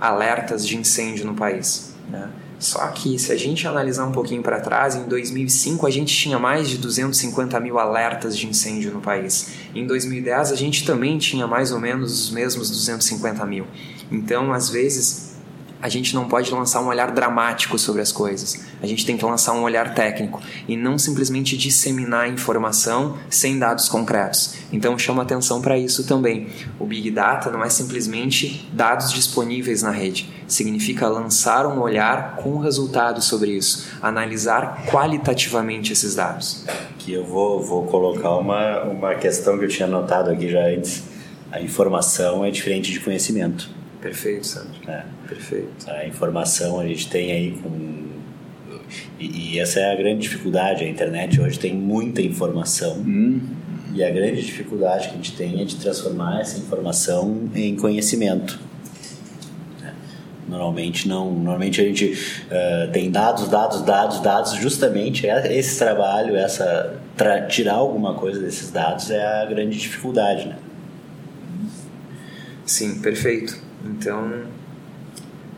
[0.00, 1.94] alertas de incêndio no país.
[2.08, 2.28] Né?
[2.58, 6.38] Só que se a gente analisar um pouquinho para trás, em 2005 a gente tinha
[6.38, 9.48] mais de 250 mil alertas de incêndio no país.
[9.74, 13.66] Em 2010 a gente também tinha mais ou menos os mesmos 250 mil.
[14.10, 15.31] Então, às vezes,
[15.82, 18.64] a gente não pode lançar um olhar dramático sobre as coisas.
[18.80, 23.88] A gente tem que lançar um olhar técnico e não simplesmente disseminar informação sem dados
[23.88, 24.54] concretos.
[24.72, 26.46] Então chama atenção para isso também.
[26.78, 30.32] O Big Data não é simplesmente dados disponíveis na rede.
[30.46, 36.64] Significa lançar um olhar com resultados sobre isso, analisar qualitativamente esses dados.
[36.96, 41.02] Que eu vou, vou colocar uma, uma questão que eu tinha notado aqui já antes.
[41.50, 43.81] A informação é diferente de conhecimento.
[44.02, 44.72] Perfeito, Sandro.
[44.88, 45.04] É.
[45.28, 45.88] Perfeito.
[45.88, 48.02] A informação a gente tem aí com.
[49.18, 50.84] E, e, essa é a grande dificuldade.
[50.84, 52.96] A internet hoje tem muita informação.
[52.98, 53.40] Hum.
[53.94, 58.58] E a grande dificuldade que a gente tem é de transformar essa informação em conhecimento.
[59.84, 59.92] É.
[60.48, 62.12] Normalmente não, normalmente a gente
[62.46, 64.52] uh, tem dados, dados, dados, dados.
[64.54, 67.00] Justamente é esse trabalho, essa
[67.48, 70.56] tirar alguma coisa desses dados é a grande dificuldade, né?
[72.66, 73.71] Sim, perfeito.
[73.84, 74.44] Então,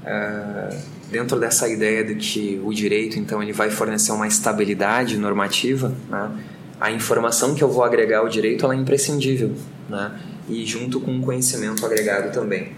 [0.02, 0.76] uh,
[1.10, 6.30] dentro dessa ideia de que o direito, então, ele vai fornecer uma estabilidade normativa, né?
[6.80, 9.52] a informação que eu vou agregar ao direito ela é imprescindível,
[9.88, 10.18] né?
[10.48, 12.72] e junto com o conhecimento agregado também.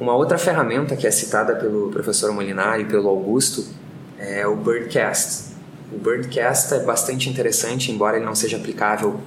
[0.00, 3.64] Uma outra ferramenta que é citada pelo professor Molinari e pelo Augusto
[4.18, 5.54] é o Birdcast.
[5.92, 9.20] O Birdcast é bastante interessante, embora ele não seja aplicável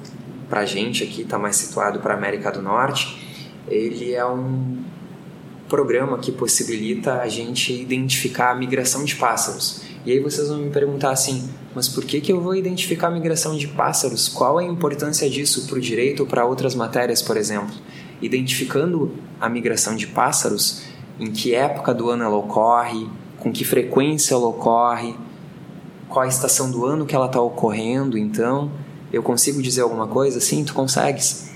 [0.50, 3.18] para a gente aqui, está mais situado para a América do Norte.
[3.68, 4.77] Ele é um
[5.68, 9.82] programa que possibilita a gente identificar a migração de pássaros.
[10.06, 13.12] E aí vocês vão me perguntar assim, mas por que, que eu vou identificar a
[13.12, 14.30] migração de pássaros?
[14.30, 17.76] Qual é a importância disso para o direito ou para outras matérias, por exemplo?
[18.22, 20.84] Identificando a migração de pássaros,
[21.20, 25.14] em que época do ano ela ocorre, com que frequência ela ocorre,
[26.08, 28.72] qual a estação do ano que ela está ocorrendo, então,
[29.12, 30.40] eu consigo dizer alguma coisa?
[30.40, 31.52] Sim, tu consegues.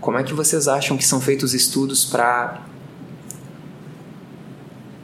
[0.00, 2.71] Como é que vocês acham que são feitos estudos para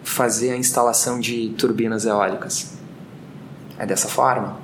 [0.08, 2.72] fazer a instalação de turbinas eólicas.
[3.78, 4.58] É dessa forma.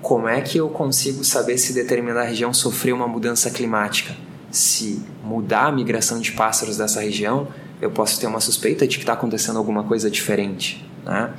[0.00, 4.14] Como é que eu consigo saber se determinada região sofreu uma mudança climática?
[4.50, 7.48] Se mudar a migração de pássaros dessa região,
[7.80, 10.84] eu posso ter uma suspeita de que está acontecendo alguma coisa diferente.
[11.04, 11.32] Né?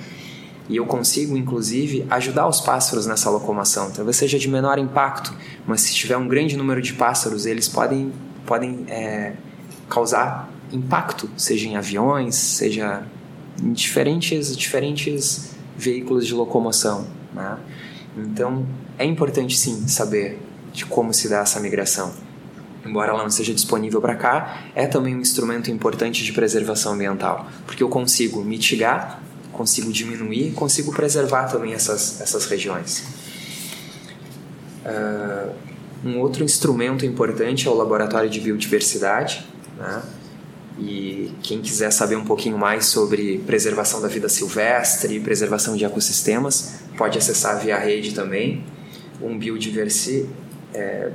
[0.68, 3.92] E eu consigo, inclusive, ajudar os pássaros nessa locomoção.
[3.92, 5.34] Talvez seja de menor impacto,
[5.66, 8.12] mas se tiver um grande número de pássaros, eles podem,
[8.46, 9.34] podem é,
[9.90, 13.04] causar impacto, seja em aviões, seja
[13.62, 17.08] em diferentes, diferentes veículos de locomoção.
[17.34, 17.58] Né?
[18.18, 18.66] Então,
[18.98, 20.40] é importante sim saber
[20.74, 22.14] de como se dá essa migração.
[22.86, 27.48] Embora ela não seja disponível para cá, é também um instrumento importante de preservação ambiental,
[27.66, 33.04] porque eu consigo mitigar, consigo diminuir, consigo preservar também essas, essas regiões.
[34.86, 35.52] Uh,
[36.06, 39.44] um outro instrumento importante é o Laboratório de Biodiversidade,
[39.80, 40.04] né?
[40.78, 46.82] E quem quiser saber um pouquinho mais sobre preservação da vida silvestre, preservação de ecossistemas,
[46.98, 48.66] pode acessar via rede também.
[49.22, 50.28] Um biodiversi,
[50.74, 51.14] é,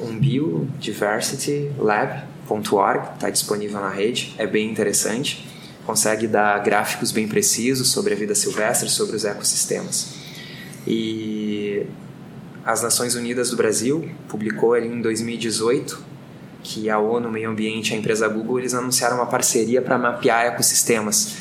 [0.00, 5.46] um biodiversitylab.org está disponível na rede, é bem interessante.
[5.84, 10.14] Consegue dar gráficos bem precisos sobre a vida silvestre, sobre os ecossistemas.
[10.86, 11.84] E
[12.64, 16.13] as Nações Unidas do Brasil publicou ali em 2018
[16.64, 20.46] que a ONU, Meio Ambiente e a empresa Google, eles anunciaram uma parceria para mapear
[20.46, 21.36] ecossistemas.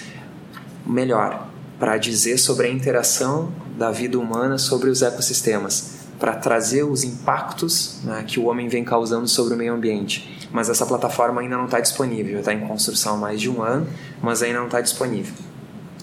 [0.86, 1.48] Melhor,
[1.80, 8.00] para dizer sobre a interação da vida humana sobre os ecossistemas, para trazer os impactos
[8.04, 10.48] né, que o homem vem causando sobre o meio ambiente.
[10.52, 13.88] Mas essa plataforma ainda não está disponível, está em construção há mais de um ano,
[14.22, 15.34] mas ainda não está disponível.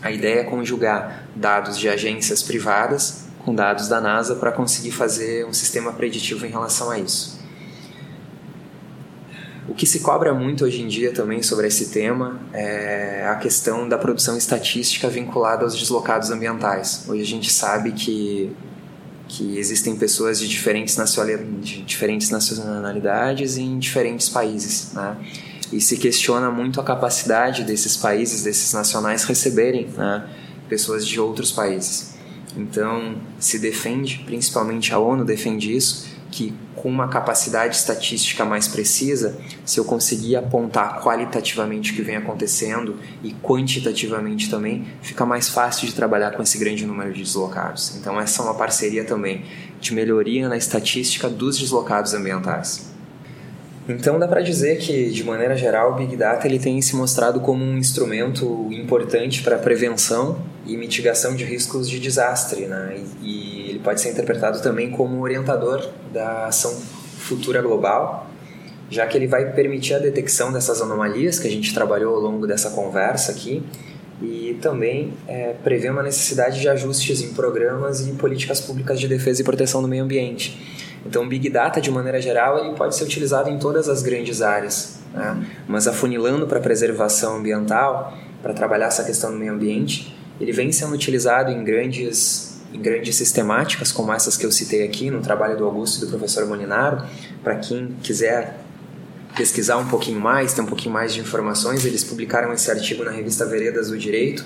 [0.03, 5.47] A ideia é conjugar dados de agências privadas com dados da NASA para conseguir fazer
[5.47, 7.40] um sistema preditivo em relação a isso.
[9.71, 13.89] O que se cobra muito hoje em dia também sobre esse tema é a questão
[13.89, 17.05] da produção estatística vinculada aos deslocados ambientais.
[17.07, 18.51] Hoje a gente sabe que,
[19.29, 20.97] que existem pessoas de diferentes,
[21.61, 25.17] de diferentes nacionalidades em diferentes países, né?
[25.73, 30.29] E se questiona muito a capacidade desses países, desses nacionais, receberem né,
[30.69, 32.15] pessoas de outros países.
[32.57, 39.39] Então, se defende, principalmente a ONU defende isso, que com uma capacidade estatística mais precisa,
[39.65, 45.87] se eu conseguir apontar qualitativamente o que vem acontecendo e quantitativamente também, fica mais fácil
[45.87, 47.97] de trabalhar com esse grande número de deslocados.
[47.97, 49.45] Então essa é uma parceria também
[49.81, 52.90] de melhoria na estatística dos deslocados ambientais.
[53.91, 57.41] Então dá para dizer que, de maneira geral, o Big Data ele tem se mostrado
[57.41, 63.01] como um instrumento importante para prevenção e mitigação de riscos de desastre, né?
[63.23, 66.75] E, e ele pode ser interpretado também como orientador da ação
[67.19, 68.31] futura global
[68.91, 72.47] já que ele vai permitir a detecção dessas anomalias que a gente trabalhou ao longo
[72.47, 73.63] dessa conversa aqui
[74.21, 79.41] e também é, prevê uma necessidade de ajustes em programas e políticas públicas de defesa
[79.41, 80.59] e proteção do meio ambiente.
[81.05, 84.99] Então, Big Data, de maneira geral, ele pode ser utilizado em todas as grandes áreas,
[85.13, 85.47] né?
[85.67, 90.73] mas afunilando para a preservação ambiental, para trabalhar essa questão do meio ambiente, ele vem
[90.73, 95.57] sendo utilizado em grandes em grandes sistemáticas como essas que eu citei aqui no trabalho
[95.57, 97.05] do Augusto e do professor Molinaro.
[97.43, 98.61] Para quem quiser
[99.37, 103.11] pesquisar um pouquinho mais, ter um pouquinho mais de informações, eles publicaram esse artigo na
[103.11, 104.45] revista Veredas do Direito,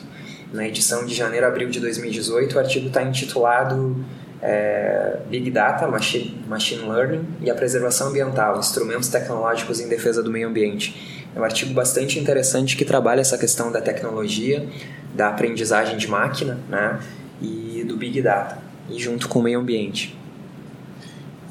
[0.52, 2.56] na edição de janeiro a abril de 2018.
[2.56, 4.02] O artigo está intitulado
[4.44, 10.30] é, Big Data, Machine, Machine Learning e a Preservação Ambiental, Instrumentos Tecnológicos em Defesa do
[10.30, 11.24] Meio Ambiente.
[11.34, 14.68] É um artigo bastante interessante que trabalha essa questão da tecnologia,
[15.14, 17.00] da aprendizagem de máquina né,
[17.40, 18.58] e do Big Data,
[18.90, 20.14] e junto com o meio ambiente.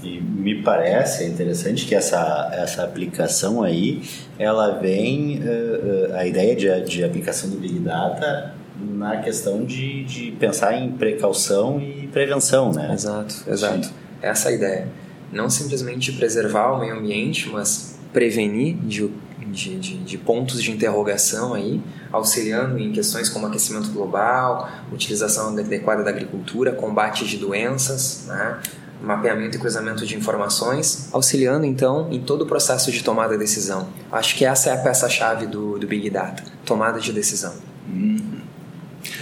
[0.03, 4.03] E me parece interessante que essa, essa aplicação aí,
[4.37, 8.53] ela vem, uh, uh, a ideia de, de aplicação do Big Data
[8.93, 12.91] na questão de, de pensar em precaução e prevenção, né?
[12.93, 13.87] Exato, exato.
[13.87, 13.93] Sim.
[14.21, 14.87] Essa é a ideia.
[15.31, 19.09] Não simplesmente preservar o meio ambiente, mas prevenir de,
[19.47, 21.81] de, de, de pontos de interrogação aí,
[22.11, 28.59] auxiliando em questões como aquecimento global, utilização adequada da agricultura, combate de doenças, né?
[29.03, 33.89] mapeamento e cruzamento de informações, auxiliando então em todo o processo de tomada de decisão.
[34.09, 37.53] Acho que essa é a peça-chave do, do Big Data, tomada de decisão.
[37.89, 38.32] Uhum.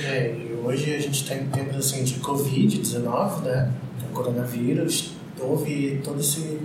[0.03, 3.71] É, e hoje a gente está em tempos assim, de Covid-19, né?
[4.09, 6.59] O coronavírus, houve todo esse,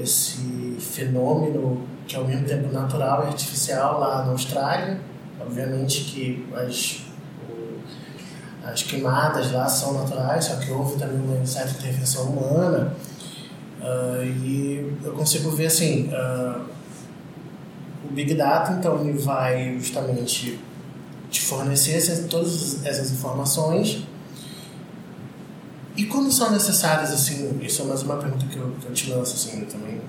[0.00, 5.00] esse fenômeno que é ao mesmo tempo natural e artificial lá na Austrália.
[5.40, 7.02] Obviamente que as
[8.62, 12.94] as queimadas lá são naturais, só que houve também uma certa intervenção humana.
[13.80, 16.60] Uh, e eu consigo ver assim, uh,
[18.04, 20.60] o Big Data então ele vai justamente
[21.30, 24.04] te fornecer todas essas informações
[25.96, 29.10] e quando são necessárias assim, isso é mais uma pergunta que eu, que eu te
[29.10, 30.00] lanço assim também,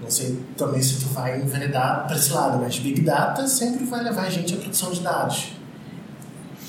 [0.00, 4.02] não sei também se tu vai enveredar para esse lado, mas Big Data sempre vai
[4.02, 5.48] levar a gente à produção de dados.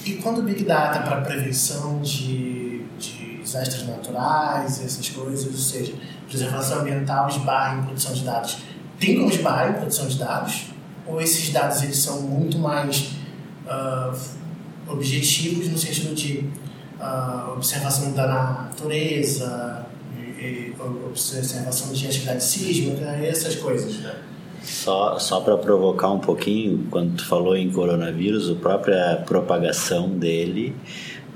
[0.05, 5.93] E quando Big Data para prevenção de, de desastres naturais, essas coisas, ou seja,
[6.27, 8.57] preservação ambiental esbarra em produção de dados,
[8.99, 10.65] tem como esbarrar em produção de dados?
[11.05, 13.11] Ou esses dados eles são muito mais
[13.67, 14.17] uh,
[14.87, 16.45] objetivos no sentido de
[16.99, 19.85] uh, observação da natureza,
[20.17, 24.15] e, e, observação de atividade sísmica, essas coisas, né?
[24.63, 30.75] Só, só para provocar um pouquinho, quando tu falou em coronavírus, a própria propagação dele,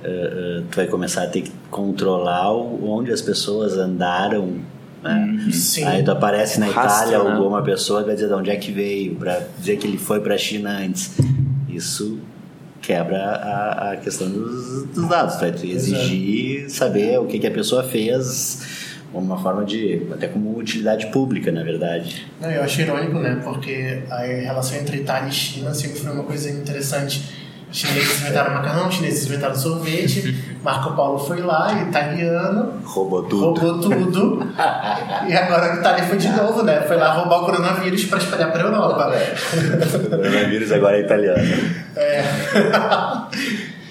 [0.03, 4.59] uh, tu vai começar a ter que controlar onde as pessoas andaram
[5.01, 5.49] né?
[5.51, 5.83] Sim.
[5.85, 7.31] Aí tu aparece na Itália né?
[7.31, 10.35] alguma pessoa vai dizer de onde é que veio, para dizer que ele foi para
[10.35, 11.17] a China antes.
[11.75, 12.19] Isso
[12.81, 16.71] quebra a, a questão dos, dos dados, vai exigir Exato.
[16.73, 21.63] saber o que, que a pessoa fez uma forma de até como utilidade pública na
[21.63, 26.13] verdade não eu acho irônico né porque a relação entre Itália e China sempre foi
[26.13, 27.21] uma coisa interessante
[27.71, 33.59] chineses inventaram macarrão, chineses inventaram sorvete, Marco Polo foi lá, italiano, roubou tudo.
[33.59, 34.47] Roubou tudo.
[35.27, 36.81] e agora a Itália foi de novo, né?
[36.81, 39.11] Foi lá roubar o coronavírus para espalhar para a Europa.
[39.95, 41.41] o coronavírus agora é italiano.
[41.95, 42.23] É.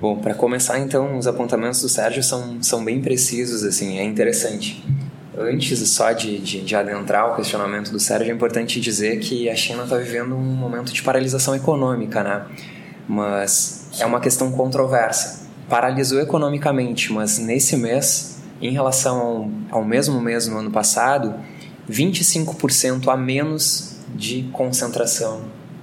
[0.00, 4.84] Bom, para começar então, os apontamentos do Sérgio são, são bem precisos, assim, é interessante.
[5.36, 9.56] Antes só de, de, de adentrar o questionamento do Sérgio, é importante dizer que a
[9.56, 12.42] China está vivendo um momento de paralisação econômica, né?
[13.08, 15.48] Mas é uma questão controversa.
[15.68, 21.34] Paralisou economicamente, mas nesse mês, em relação ao, mesmo mês no ano passado,
[21.90, 25.42] 25% a menos de concentração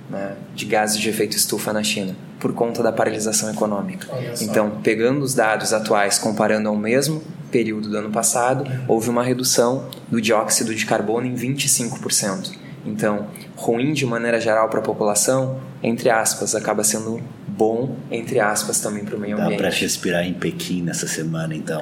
[0.10, 4.08] né, de gases de efeito estufa na China por conta da paralisação econômica.
[4.42, 9.88] Então, pegando os dados atuais, comparando ao mesmo período do ano passado, houve uma redução
[10.10, 12.65] do dióxido de carbono em 25%.
[12.86, 18.80] Então, ruim de maneira geral para a população, entre aspas, acaba sendo bom, entre aspas,
[18.80, 19.62] também para o meio dá ambiente.
[19.62, 21.82] Dá para respirar em Pequim nessa semana, então.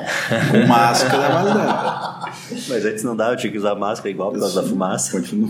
[0.52, 2.34] Com máscara, mas dá.
[2.70, 5.12] Mas antes não dava, eu tinha que usar máscara igual por causa da fumaça.
[5.12, 5.50] Continua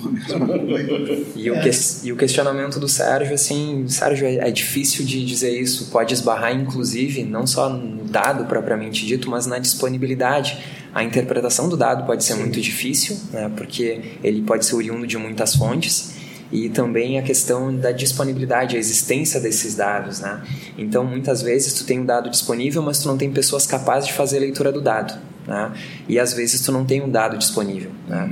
[1.35, 1.71] e, o que,
[2.03, 6.53] e o questionamento do Sérgio, assim, Sérgio, é, é difícil de dizer isso, pode esbarrar,
[6.53, 10.57] inclusive, não só no dado propriamente dito, mas na disponibilidade.
[10.93, 12.41] A interpretação do dado pode ser Sim.
[12.41, 16.13] muito difícil, né, porque ele pode ser oriundo de muitas fontes
[16.51, 20.43] e também a questão da disponibilidade, a existência desses dados, né?
[20.77, 24.13] Então, muitas vezes tu tem um dado disponível, mas tu não tem pessoas capazes de
[24.13, 25.71] fazer a leitura do dado, né?
[26.07, 28.29] E às vezes tu não tem um dado disponível, né?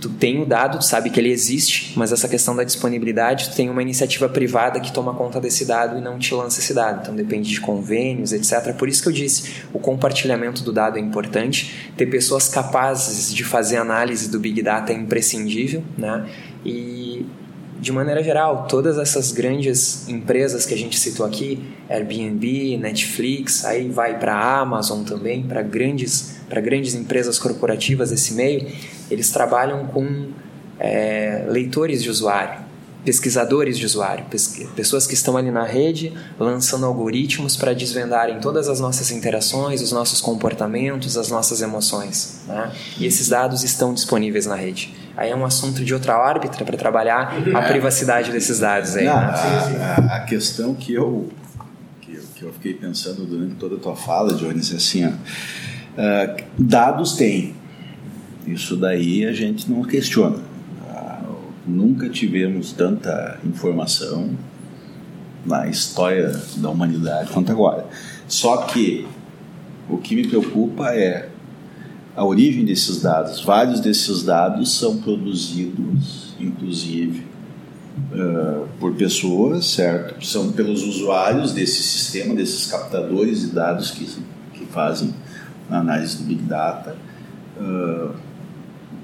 [0.00, 3.56] Tu tem o dado, tu sabe que ele existe, mas essa questão da disponibilidade, tu
[3.56, 7.02] tem uma iniciativa privada que toma conta desse dado e não te lança esse dado.
[7.02, 8.74] Então depende de convênios, etc.
[8.74, 13.44] Por isso que eu disse, o compartilhamento do dado é importante, ter pessoas capazes de
[13.44, 16.26] fazer análise do Big Data é imprescindível, né?
[16.64, 17.26] E
[17.80, 23.88] de maneira geral, todas essas grandes empresas que a gente citou aqui, Airbnb, Netflix, aí
[23.88, 28.66] vai para a Amazon também, para grandes, para grandes empresas corporativas desse meio,
[29.10, 30.28] eles trabalham com
[30.78, 32.60] é, leitores de usuário,
[33.04, 34.24] pesquisadores de usuário,
[34.76, 39.92] pessoas que estão ali na rede lançando algoritmos para desvendarem todas as nossas interações, os
[39.92, 42.40] nossos comportamentos, as nossas emoções.
[42.46, 42.70] Né?
[42.98, 44.94] E esses dados estão disponíveis na rede.
[45.16, 48.96] Aí é um assunto de outra órbita para trabalhar a privacidade desses dados.
[48.96, 49.34] Aí, Não, né?
[49.98, 51.28] a, a, questão que eu,
[52.00, 55.10] que eu, que eu fiquei pensando durante toda a tua fala, Jones, é assim, ó,
[55.10, 57.54] uh, dados tem.
[58.52, 60.38] Isso daí a gente não questiona.
[61.66, 64.30] Nunca tivemos tanta informação
[65.44, 67.86] na história da humanidade quanto agora.
[68.26, 69.06] Só que
[69.88, 71.28] o que me preocupa é
[72.16, 73.40] a origem desses dados.
[73.42, 77.24] Vários desses dados são produzidos, inclusive,
[78.12, 80.24] uh, por pessoas, certo?
[80.24, 84.06] São pelos usuários desse sistema, desses captadores de dados que,
[84.54, 85.14] que fazem
[85.70, 86.96] a análise do Big Data.
[87.58, 88.29] Uh,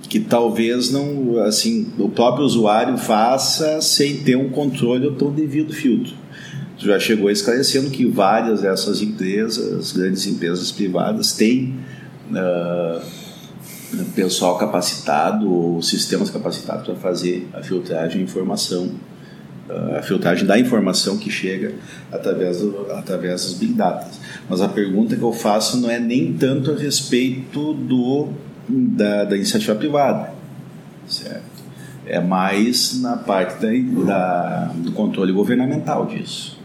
[0.08, 5.72] que talvez não, assim, o próprio usuário faça sem ter um controle ou tão devido
[5.72, 6.14] filtro.
[6.78, 11.74] Já chegou esclarecendo que várias dessas empresas, grandes empresas privadas, têm
[12.30, 13.00] uh,
[14.14, 18.90] pessoal capacitado ou sistemas capacitados para fazer a filtragem de informação,
[19.68, 21.74] uh, a filtragem da informação que chega
[22.12, 24.08] através, do, através dos Big Data.
[24.48, 28.28] Mas a pergunta que eu faço não é nem tanto a respeito do,
[28.68, 30.32] da, da iniciativa privada,
[31.06, 31.56] certo?
[32.06, 36.58] É mais na parte da, da, do controle governamental disso,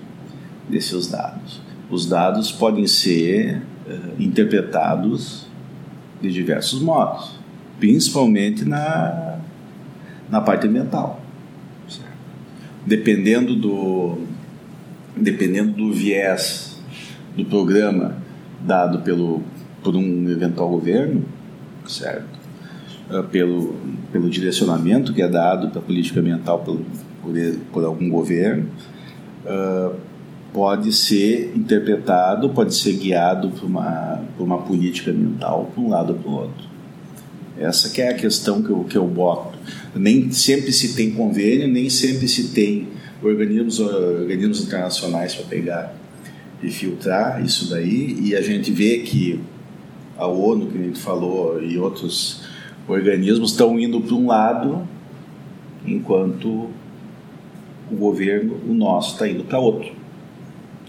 [0.70, 1.62] desses dados.
[1.90, 5.48] Os dados podem ser uh, interpretados
[6.22, 7.32] de diversos modos,
[7.80, 9.40] principalmente na,
[10.30, 11.22] na parte ambiental.
[11.88, 12.12] Certo?
[12.86, 14.18] Dependendo do
[15.16, 16.80] dependendo do viés
[17.36, 18.16] do programa
[18.62, 19.44] dado pelo
[19.84, 21.26] por um eventual governo,
[21.88, 22.40] certo?
[23.10, 23.76] Uh, pelo
[24.12, 26.86] pelo direcionamento que é dado para a política ambiental pelo,
[27.22, 27.34] por,
[27.72, 28.68] por algum governo,
[29.46, 29.96] uh,
[30.54, 36.14] pode ser interpretado, pode ser guiado por uma, por uma política ambiental para um lado
[36.14, 36.72] ou para o outro.
[37.58, 39.58] Essa que é a questão que eu, que eu boto.
[39.96, 42.88] Nem sempre se tem convênio, nem sempre se tem
[43.22, 45.96] organismos, organismos internacionais para pegar
[46.62, 49.40] e filtrar isso daí, e a gente vê que
[50.22, 52.44] a ONU, que gente falou, e outros
[52.88, 54.88] organismos estão indo para um lado,
[55.84, 56.70] enquanto
[57.92, 59.92] o governo, o nosso, está indo para outro.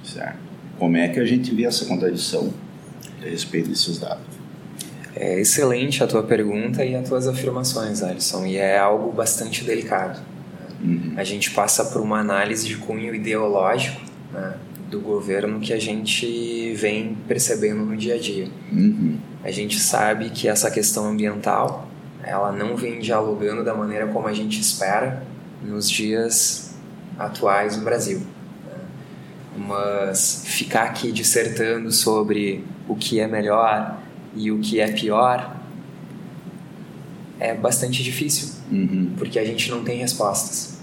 [0.04, 0.36] Certo?
[0.78, 2.52] Como é que a gente vê essa contradição
[3.22, 4.22] a respeito desses dados?
[5.16, 10.20] É excelente a tua pergunta e as tuas afirmações, Alisson, e é algo bastante delicado.
[10.82, 11.14] Uhum.
[11.16, 13.98] A gente passa por uma análise de cunho ideológico
[14.30, 14.54] né,
[14.92, 18.48] do governo que a gente vem percebendo no dia a dia.
[18.70, 19.18] Uhum.
[19.42, 21.88] A gente sabe que essa questão ambiental
[22.22, 25.24] ela não vem dialogando da maneira como a gente espera
[25.64, 26.74] nos dias
[27.18, 28.20] atuais no Brasil
[29.56, 33.98] mas ficar aqui dissertando sobre o que é melhor
[34.34, 35.56] e o que é pior
[37.38, 39.12] é bastante difícil, uhum.
[39.18, 40.78] porque a gente não tem respostas.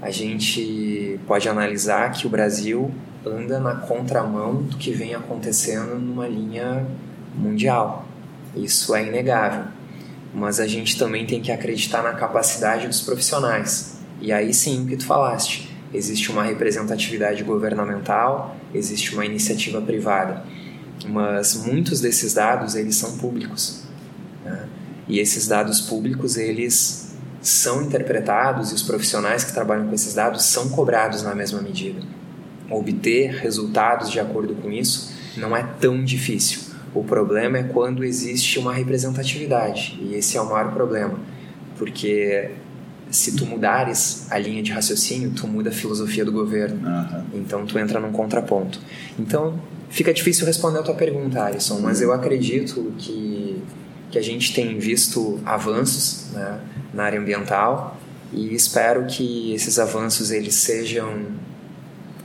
[0.00, 2.90] A gente pode analisar que o Brasil
[3.24, 6.86] anda na contramão do que vem acontecendo numa linha
[7.34, 8.06] mundial.
[8.54, 9.64] Isso é inegável.
[10.34, 13.98] Mas a gente também tem que acreditar na capacidade dos profissionais.
[14.20, 20.42] E aí sim, o que tu falaste existe uma representatividade governamental, existe uma iniciativa privada,
[21.06, 23.82] mas muitos desses dados eles são públicos
[24.44, 24.68] né?
[25.08, 30.44] e esses dados públicos eles são interpretados e os profissionais que trabalham com esses dados
[30.44, 32.00] são cobrados na mesma medida.
[32.72, 36.72] Obter resultados de acordo com isso não é tão difícil.
[36.94, 41.18] O problema é quando existe uma representatividade e esse é o maior problema,
[41.78, 42.50] porque
[43.10, 46.86] se tu mudares a linha de raciocínio, tu muda a filosofia do governo.
[46.86, 47.24] Uhum.
[47.34, 48.80] Então tu entra num contraponto.
[49.18, 49.60] Então
[49.90, 53.62] fica difícil responder a tua pergunta, Alisson, mas eu acredito que,
[54.10, 56.60] que a gente tem visto avanços né,
[56.92, 57.98] na área ambiental
[58.32, 61.26] e espero que esses avanços eles sejam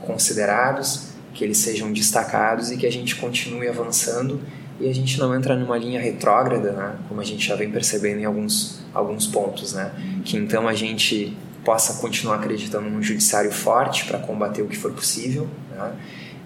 [0.08, 4.40] considerados, que eles sejam destacados e que a gente continue avançando
[4.80, 6.96] e a gente não entra numa linha retrógrada, né?
[7.08, 9.92] como a gente já vem percebendo em alguns, alguns pontos, né?
[10.24, 14.92] que então a gente possa continuar acreditando num judiciário forte para combater o que for
[14.92, 15.46] possível
[15.76, 15.92] né?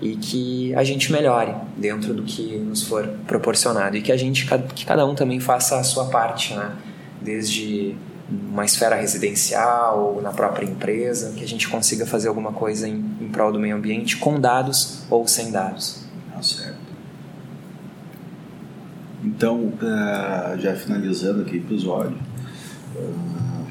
[0.01, 4.47] e que a gente melhore dentro do que nos for proporcionado e que a gente
[4.75, 6.73] que cada um também faça a sua parte, né?
[7.21, 7.95] desde
[8.51, 13.29] uma esfera residencial, na própria empresa, que a gente consiga fazer alguma coisa em, em
[13.29, 16.03] prol do meio ambiente com dados ou sem dados.
[16.33, 16.83] Tá certo.
[19.25, 22.19] Então, uh, já finalizando aqui o episódio,
[22.97, 23.67] uh,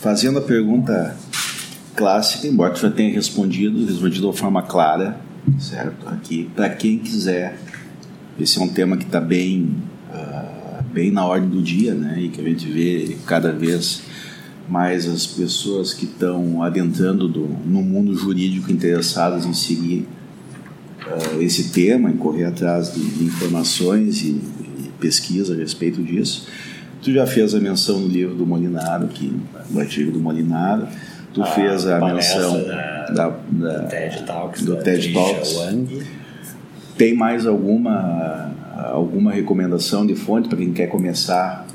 [0.00, 1.16] fazendo a pergunta
[1.94, 5.18] clássica, embora tu já tenha respondido, respondido de forma clara,
[5.58, 6.08] certo?
[6.08, 7.58] Aqui, para quem quiser,
[8.38, 9.76] esse é um tema que está bem,
[10.92, 12.20] bem na ordem do dia, né?
[12.20, 14.02] E que a gente vê cada vez
[14.68, 20.06] mais as pessoas que estão adentrando do, no mundo jurídico interessadas em seguir
[21.06, 26.46] uh, esse tema, em correr atrás de, de informações e, e, pesquisa a respeito disso.
[27.02, 29.32] Tu já fez a menção no livro do Molinaro, aqui,
[29.70, 30.86] no artigo do Molinaro.
[31.32, 34.64] Tu a fez a menção da, da, da, do TED Talks.
[34.64, 35.56] Do TED Talks.
[36.96, 41.66] Tem mais alguma, alguma recomendação de fonte para quem quer começar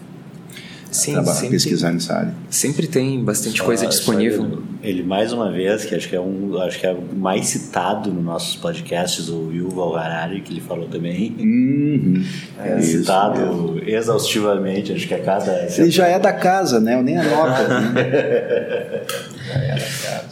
[0.92, 2.34] Sim, a sempre, pesquisar nessa área.
[2.50, 4.62] Sempre tem bastante só, coisa disponível.
[4.84, 8.24] Ele, mais uma vez, que acho que é um, acho que é mais citado nos
[8.24, 11.34] nossos podcasts, o Yuval Harari, que ele falou também.
[11.40, 12.26] Uhum,
[12.60, 13.92] é, isso, citado é.
[13.92, 15.68] exaustivamente, acho que a cada.
[15.78, 16.96] Ele já é da casa, né?
[16.96, 17.64] Eu nem anoto.
[17.94, 19.04] né?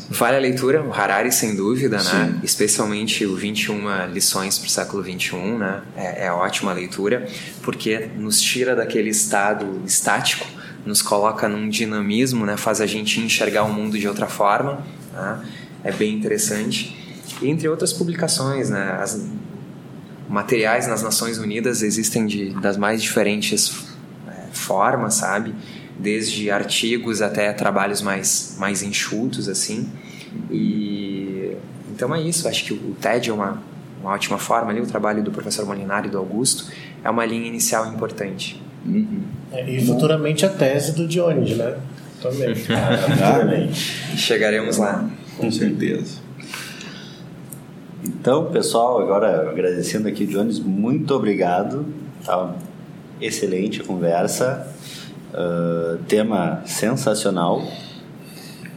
[0.09, 2.03] Vale a leitura, o Harari sem dúvida, né?
[2.03, 2.17] Sim.
[2.17, 2.39] né?
[2.43, 5.81] Especialmente o 21 lições para o século 21, né?
[5.95, 7.25] É, é ótima leitura
[7.63, 10.45] porque nos tira daquele estado estático,
[10.85, 12.57] nos coloca num dinamismo, né?
[12.57, 15.41] Faz a gente enxergar o mundo de outra forma, né?
[15.83, 16.97] É bem interessante.
[17.41, 18.97] E, entre outras publicações, né?
[19.01, 19.21] As
[20.29, 23.85] materiais nas Nações Unidas existem de, das mais diferentes
[24.27, 25.53] é, formas, sabe?
[26.01, 29.89] desde artigos até trabalhos mais, mais enxutos, assim.
[30.49, 31.55] E
[31.93, 33.61] então é isso, acho que o TED é uma,
[34.01, 36.71] uma ótima forma ali, o trabalho do professor Molinari e do Augusto
[37.03, 38.61] é uma linha inicial importante.
[38.85, 39.23] Uhum.
[39.51, 41.77] É, e futuramente a tese do Dionis, né?
[42.21, 42.53] Também.
[42.69, 45.09] ah, Chegaremos lá.
[45.37, 46.19] Com certeza.
[48.03, 51.85] Então, pessoal, agora agradecendo aqui, Jones, muito obrigado.
[52.25, 52.55] Tá
[53.19, 54.67] excelente a conversa.
[55.31, 57.65] Uh, tema sensacional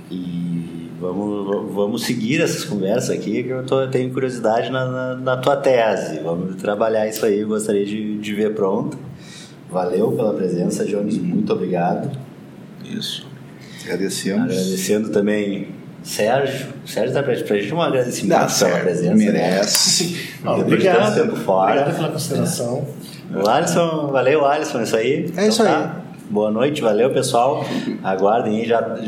[0.09, 5.16] e vamos, vamos seguir essas conversas aqui que eu, tô, eu tenho curiosidade na, na,
[5.16, 8.97] na, tua tese vamos trabalhar isso aí gostaria de, de ver pronto
[9.75, 12.11] valeu pela presença Jones muito obrigado
[12.85, 13.27] isso
[13.85, 15.68] agradecemos agradecendo também
[16.05, 19.14] Sérgio, Sérgio dá pra, pra gente um agradecimento pela presença.
[19.14, 19.25] Né?
[19.25, 20.35] Merece.
[20.45, 20.51] Né?
[20.51, 21.14] Obrigado.
[21.14, 21.70] Tempo fora.
[21.70, 22.87] Obrigado pela consideração.
[23.35, 25.33] O Alisson, valeu, Alisson, isso aí.
[25.35, 25.97] É isso então, tá?
[25.97, 26.31] aí.
[26.31, 27.64] Boa noite, valeu pessoal.
[28.03, 28.99] Aguardem aí, já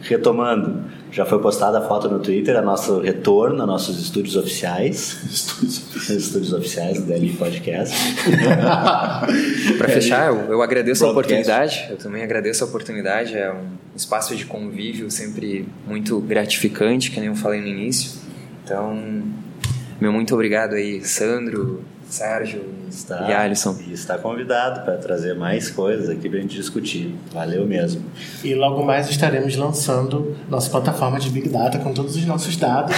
[0.00, 0.82] retomando.
[1.12, 5.22] Já foi postada a foto no Twitter, a nosso retorno a nossos estúdios oficiais.
[5.30, 6.22] Estúdios oficiais.
[6.22, 7.94] estúdios oficiais do DLI Podcast.
[9.76, 11.04] Para fechar, eu, eu agradeço Broadcast.
[11.04, 11.86] a oportunidade.
[11.90, 13.36] Eu também agradeço a oportunidade.
[13.36, 18.12] É um espaço de convívio sempre muito gratificante, que nem eu falei no início.
[18.64, 19.22] Então,
[20.00, 23.74] meu muito obrigado aí, Sandro, Sérgio está, e Alisson.
[23.88, 27.14] E está convidado para trazer mais coisas aqui para a gente discutir.
[27.32, 28.04] Valeu mesmo.
[28.44, 32.94] E logo mais estaremos lançando nossa plataforma de Big Data com todos os nossos dados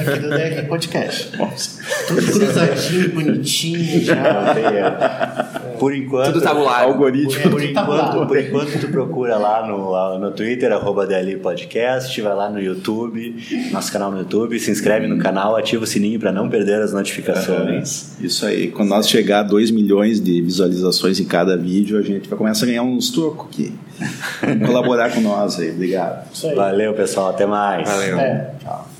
[0.00, 1.36] aqui do DR Podcast.
[1.36, 1.82] Nossa.
[2.08, 4.54] Tudo cruzadinho, bonitinho já.
[4.56, 5.76] É.
[5.78, 6.32] Por enquanto.
[6.32, 6.86] Tudo tabulado.
[6.86, 7.50] Algoritmo.
[7.50, 12.48] Por, enquanto, por enquanto, tu procura lá no, no Twitter, arroba DLI Podcast, vai lá
[12.48, 13.36] no YouTube,
[13.70, 16.94] nosso canal no YouTube, se inscreve no canal, ativa o sininho para não perder as
[16.94, 18.18] notificações.
[18.18, 18.68] isso aí.
[18.68, 22.64] Quando nós chegar a 2 milhões de visualizações em cada vídeo, a gente vai começar
[22.64, 23.72] a ganhar uns trocos aqui.
[24.64, 25.70] colaborar com nós aí.
[25.70, 26.28] Obrigado.
[26.54, 27.30] Valeu, pessoal.
[27.30, 27.88] Até mais.
[27.88, 28.18] Valeu.
[28.18, 28.54] É.
[28.62, 28.95] Tchau.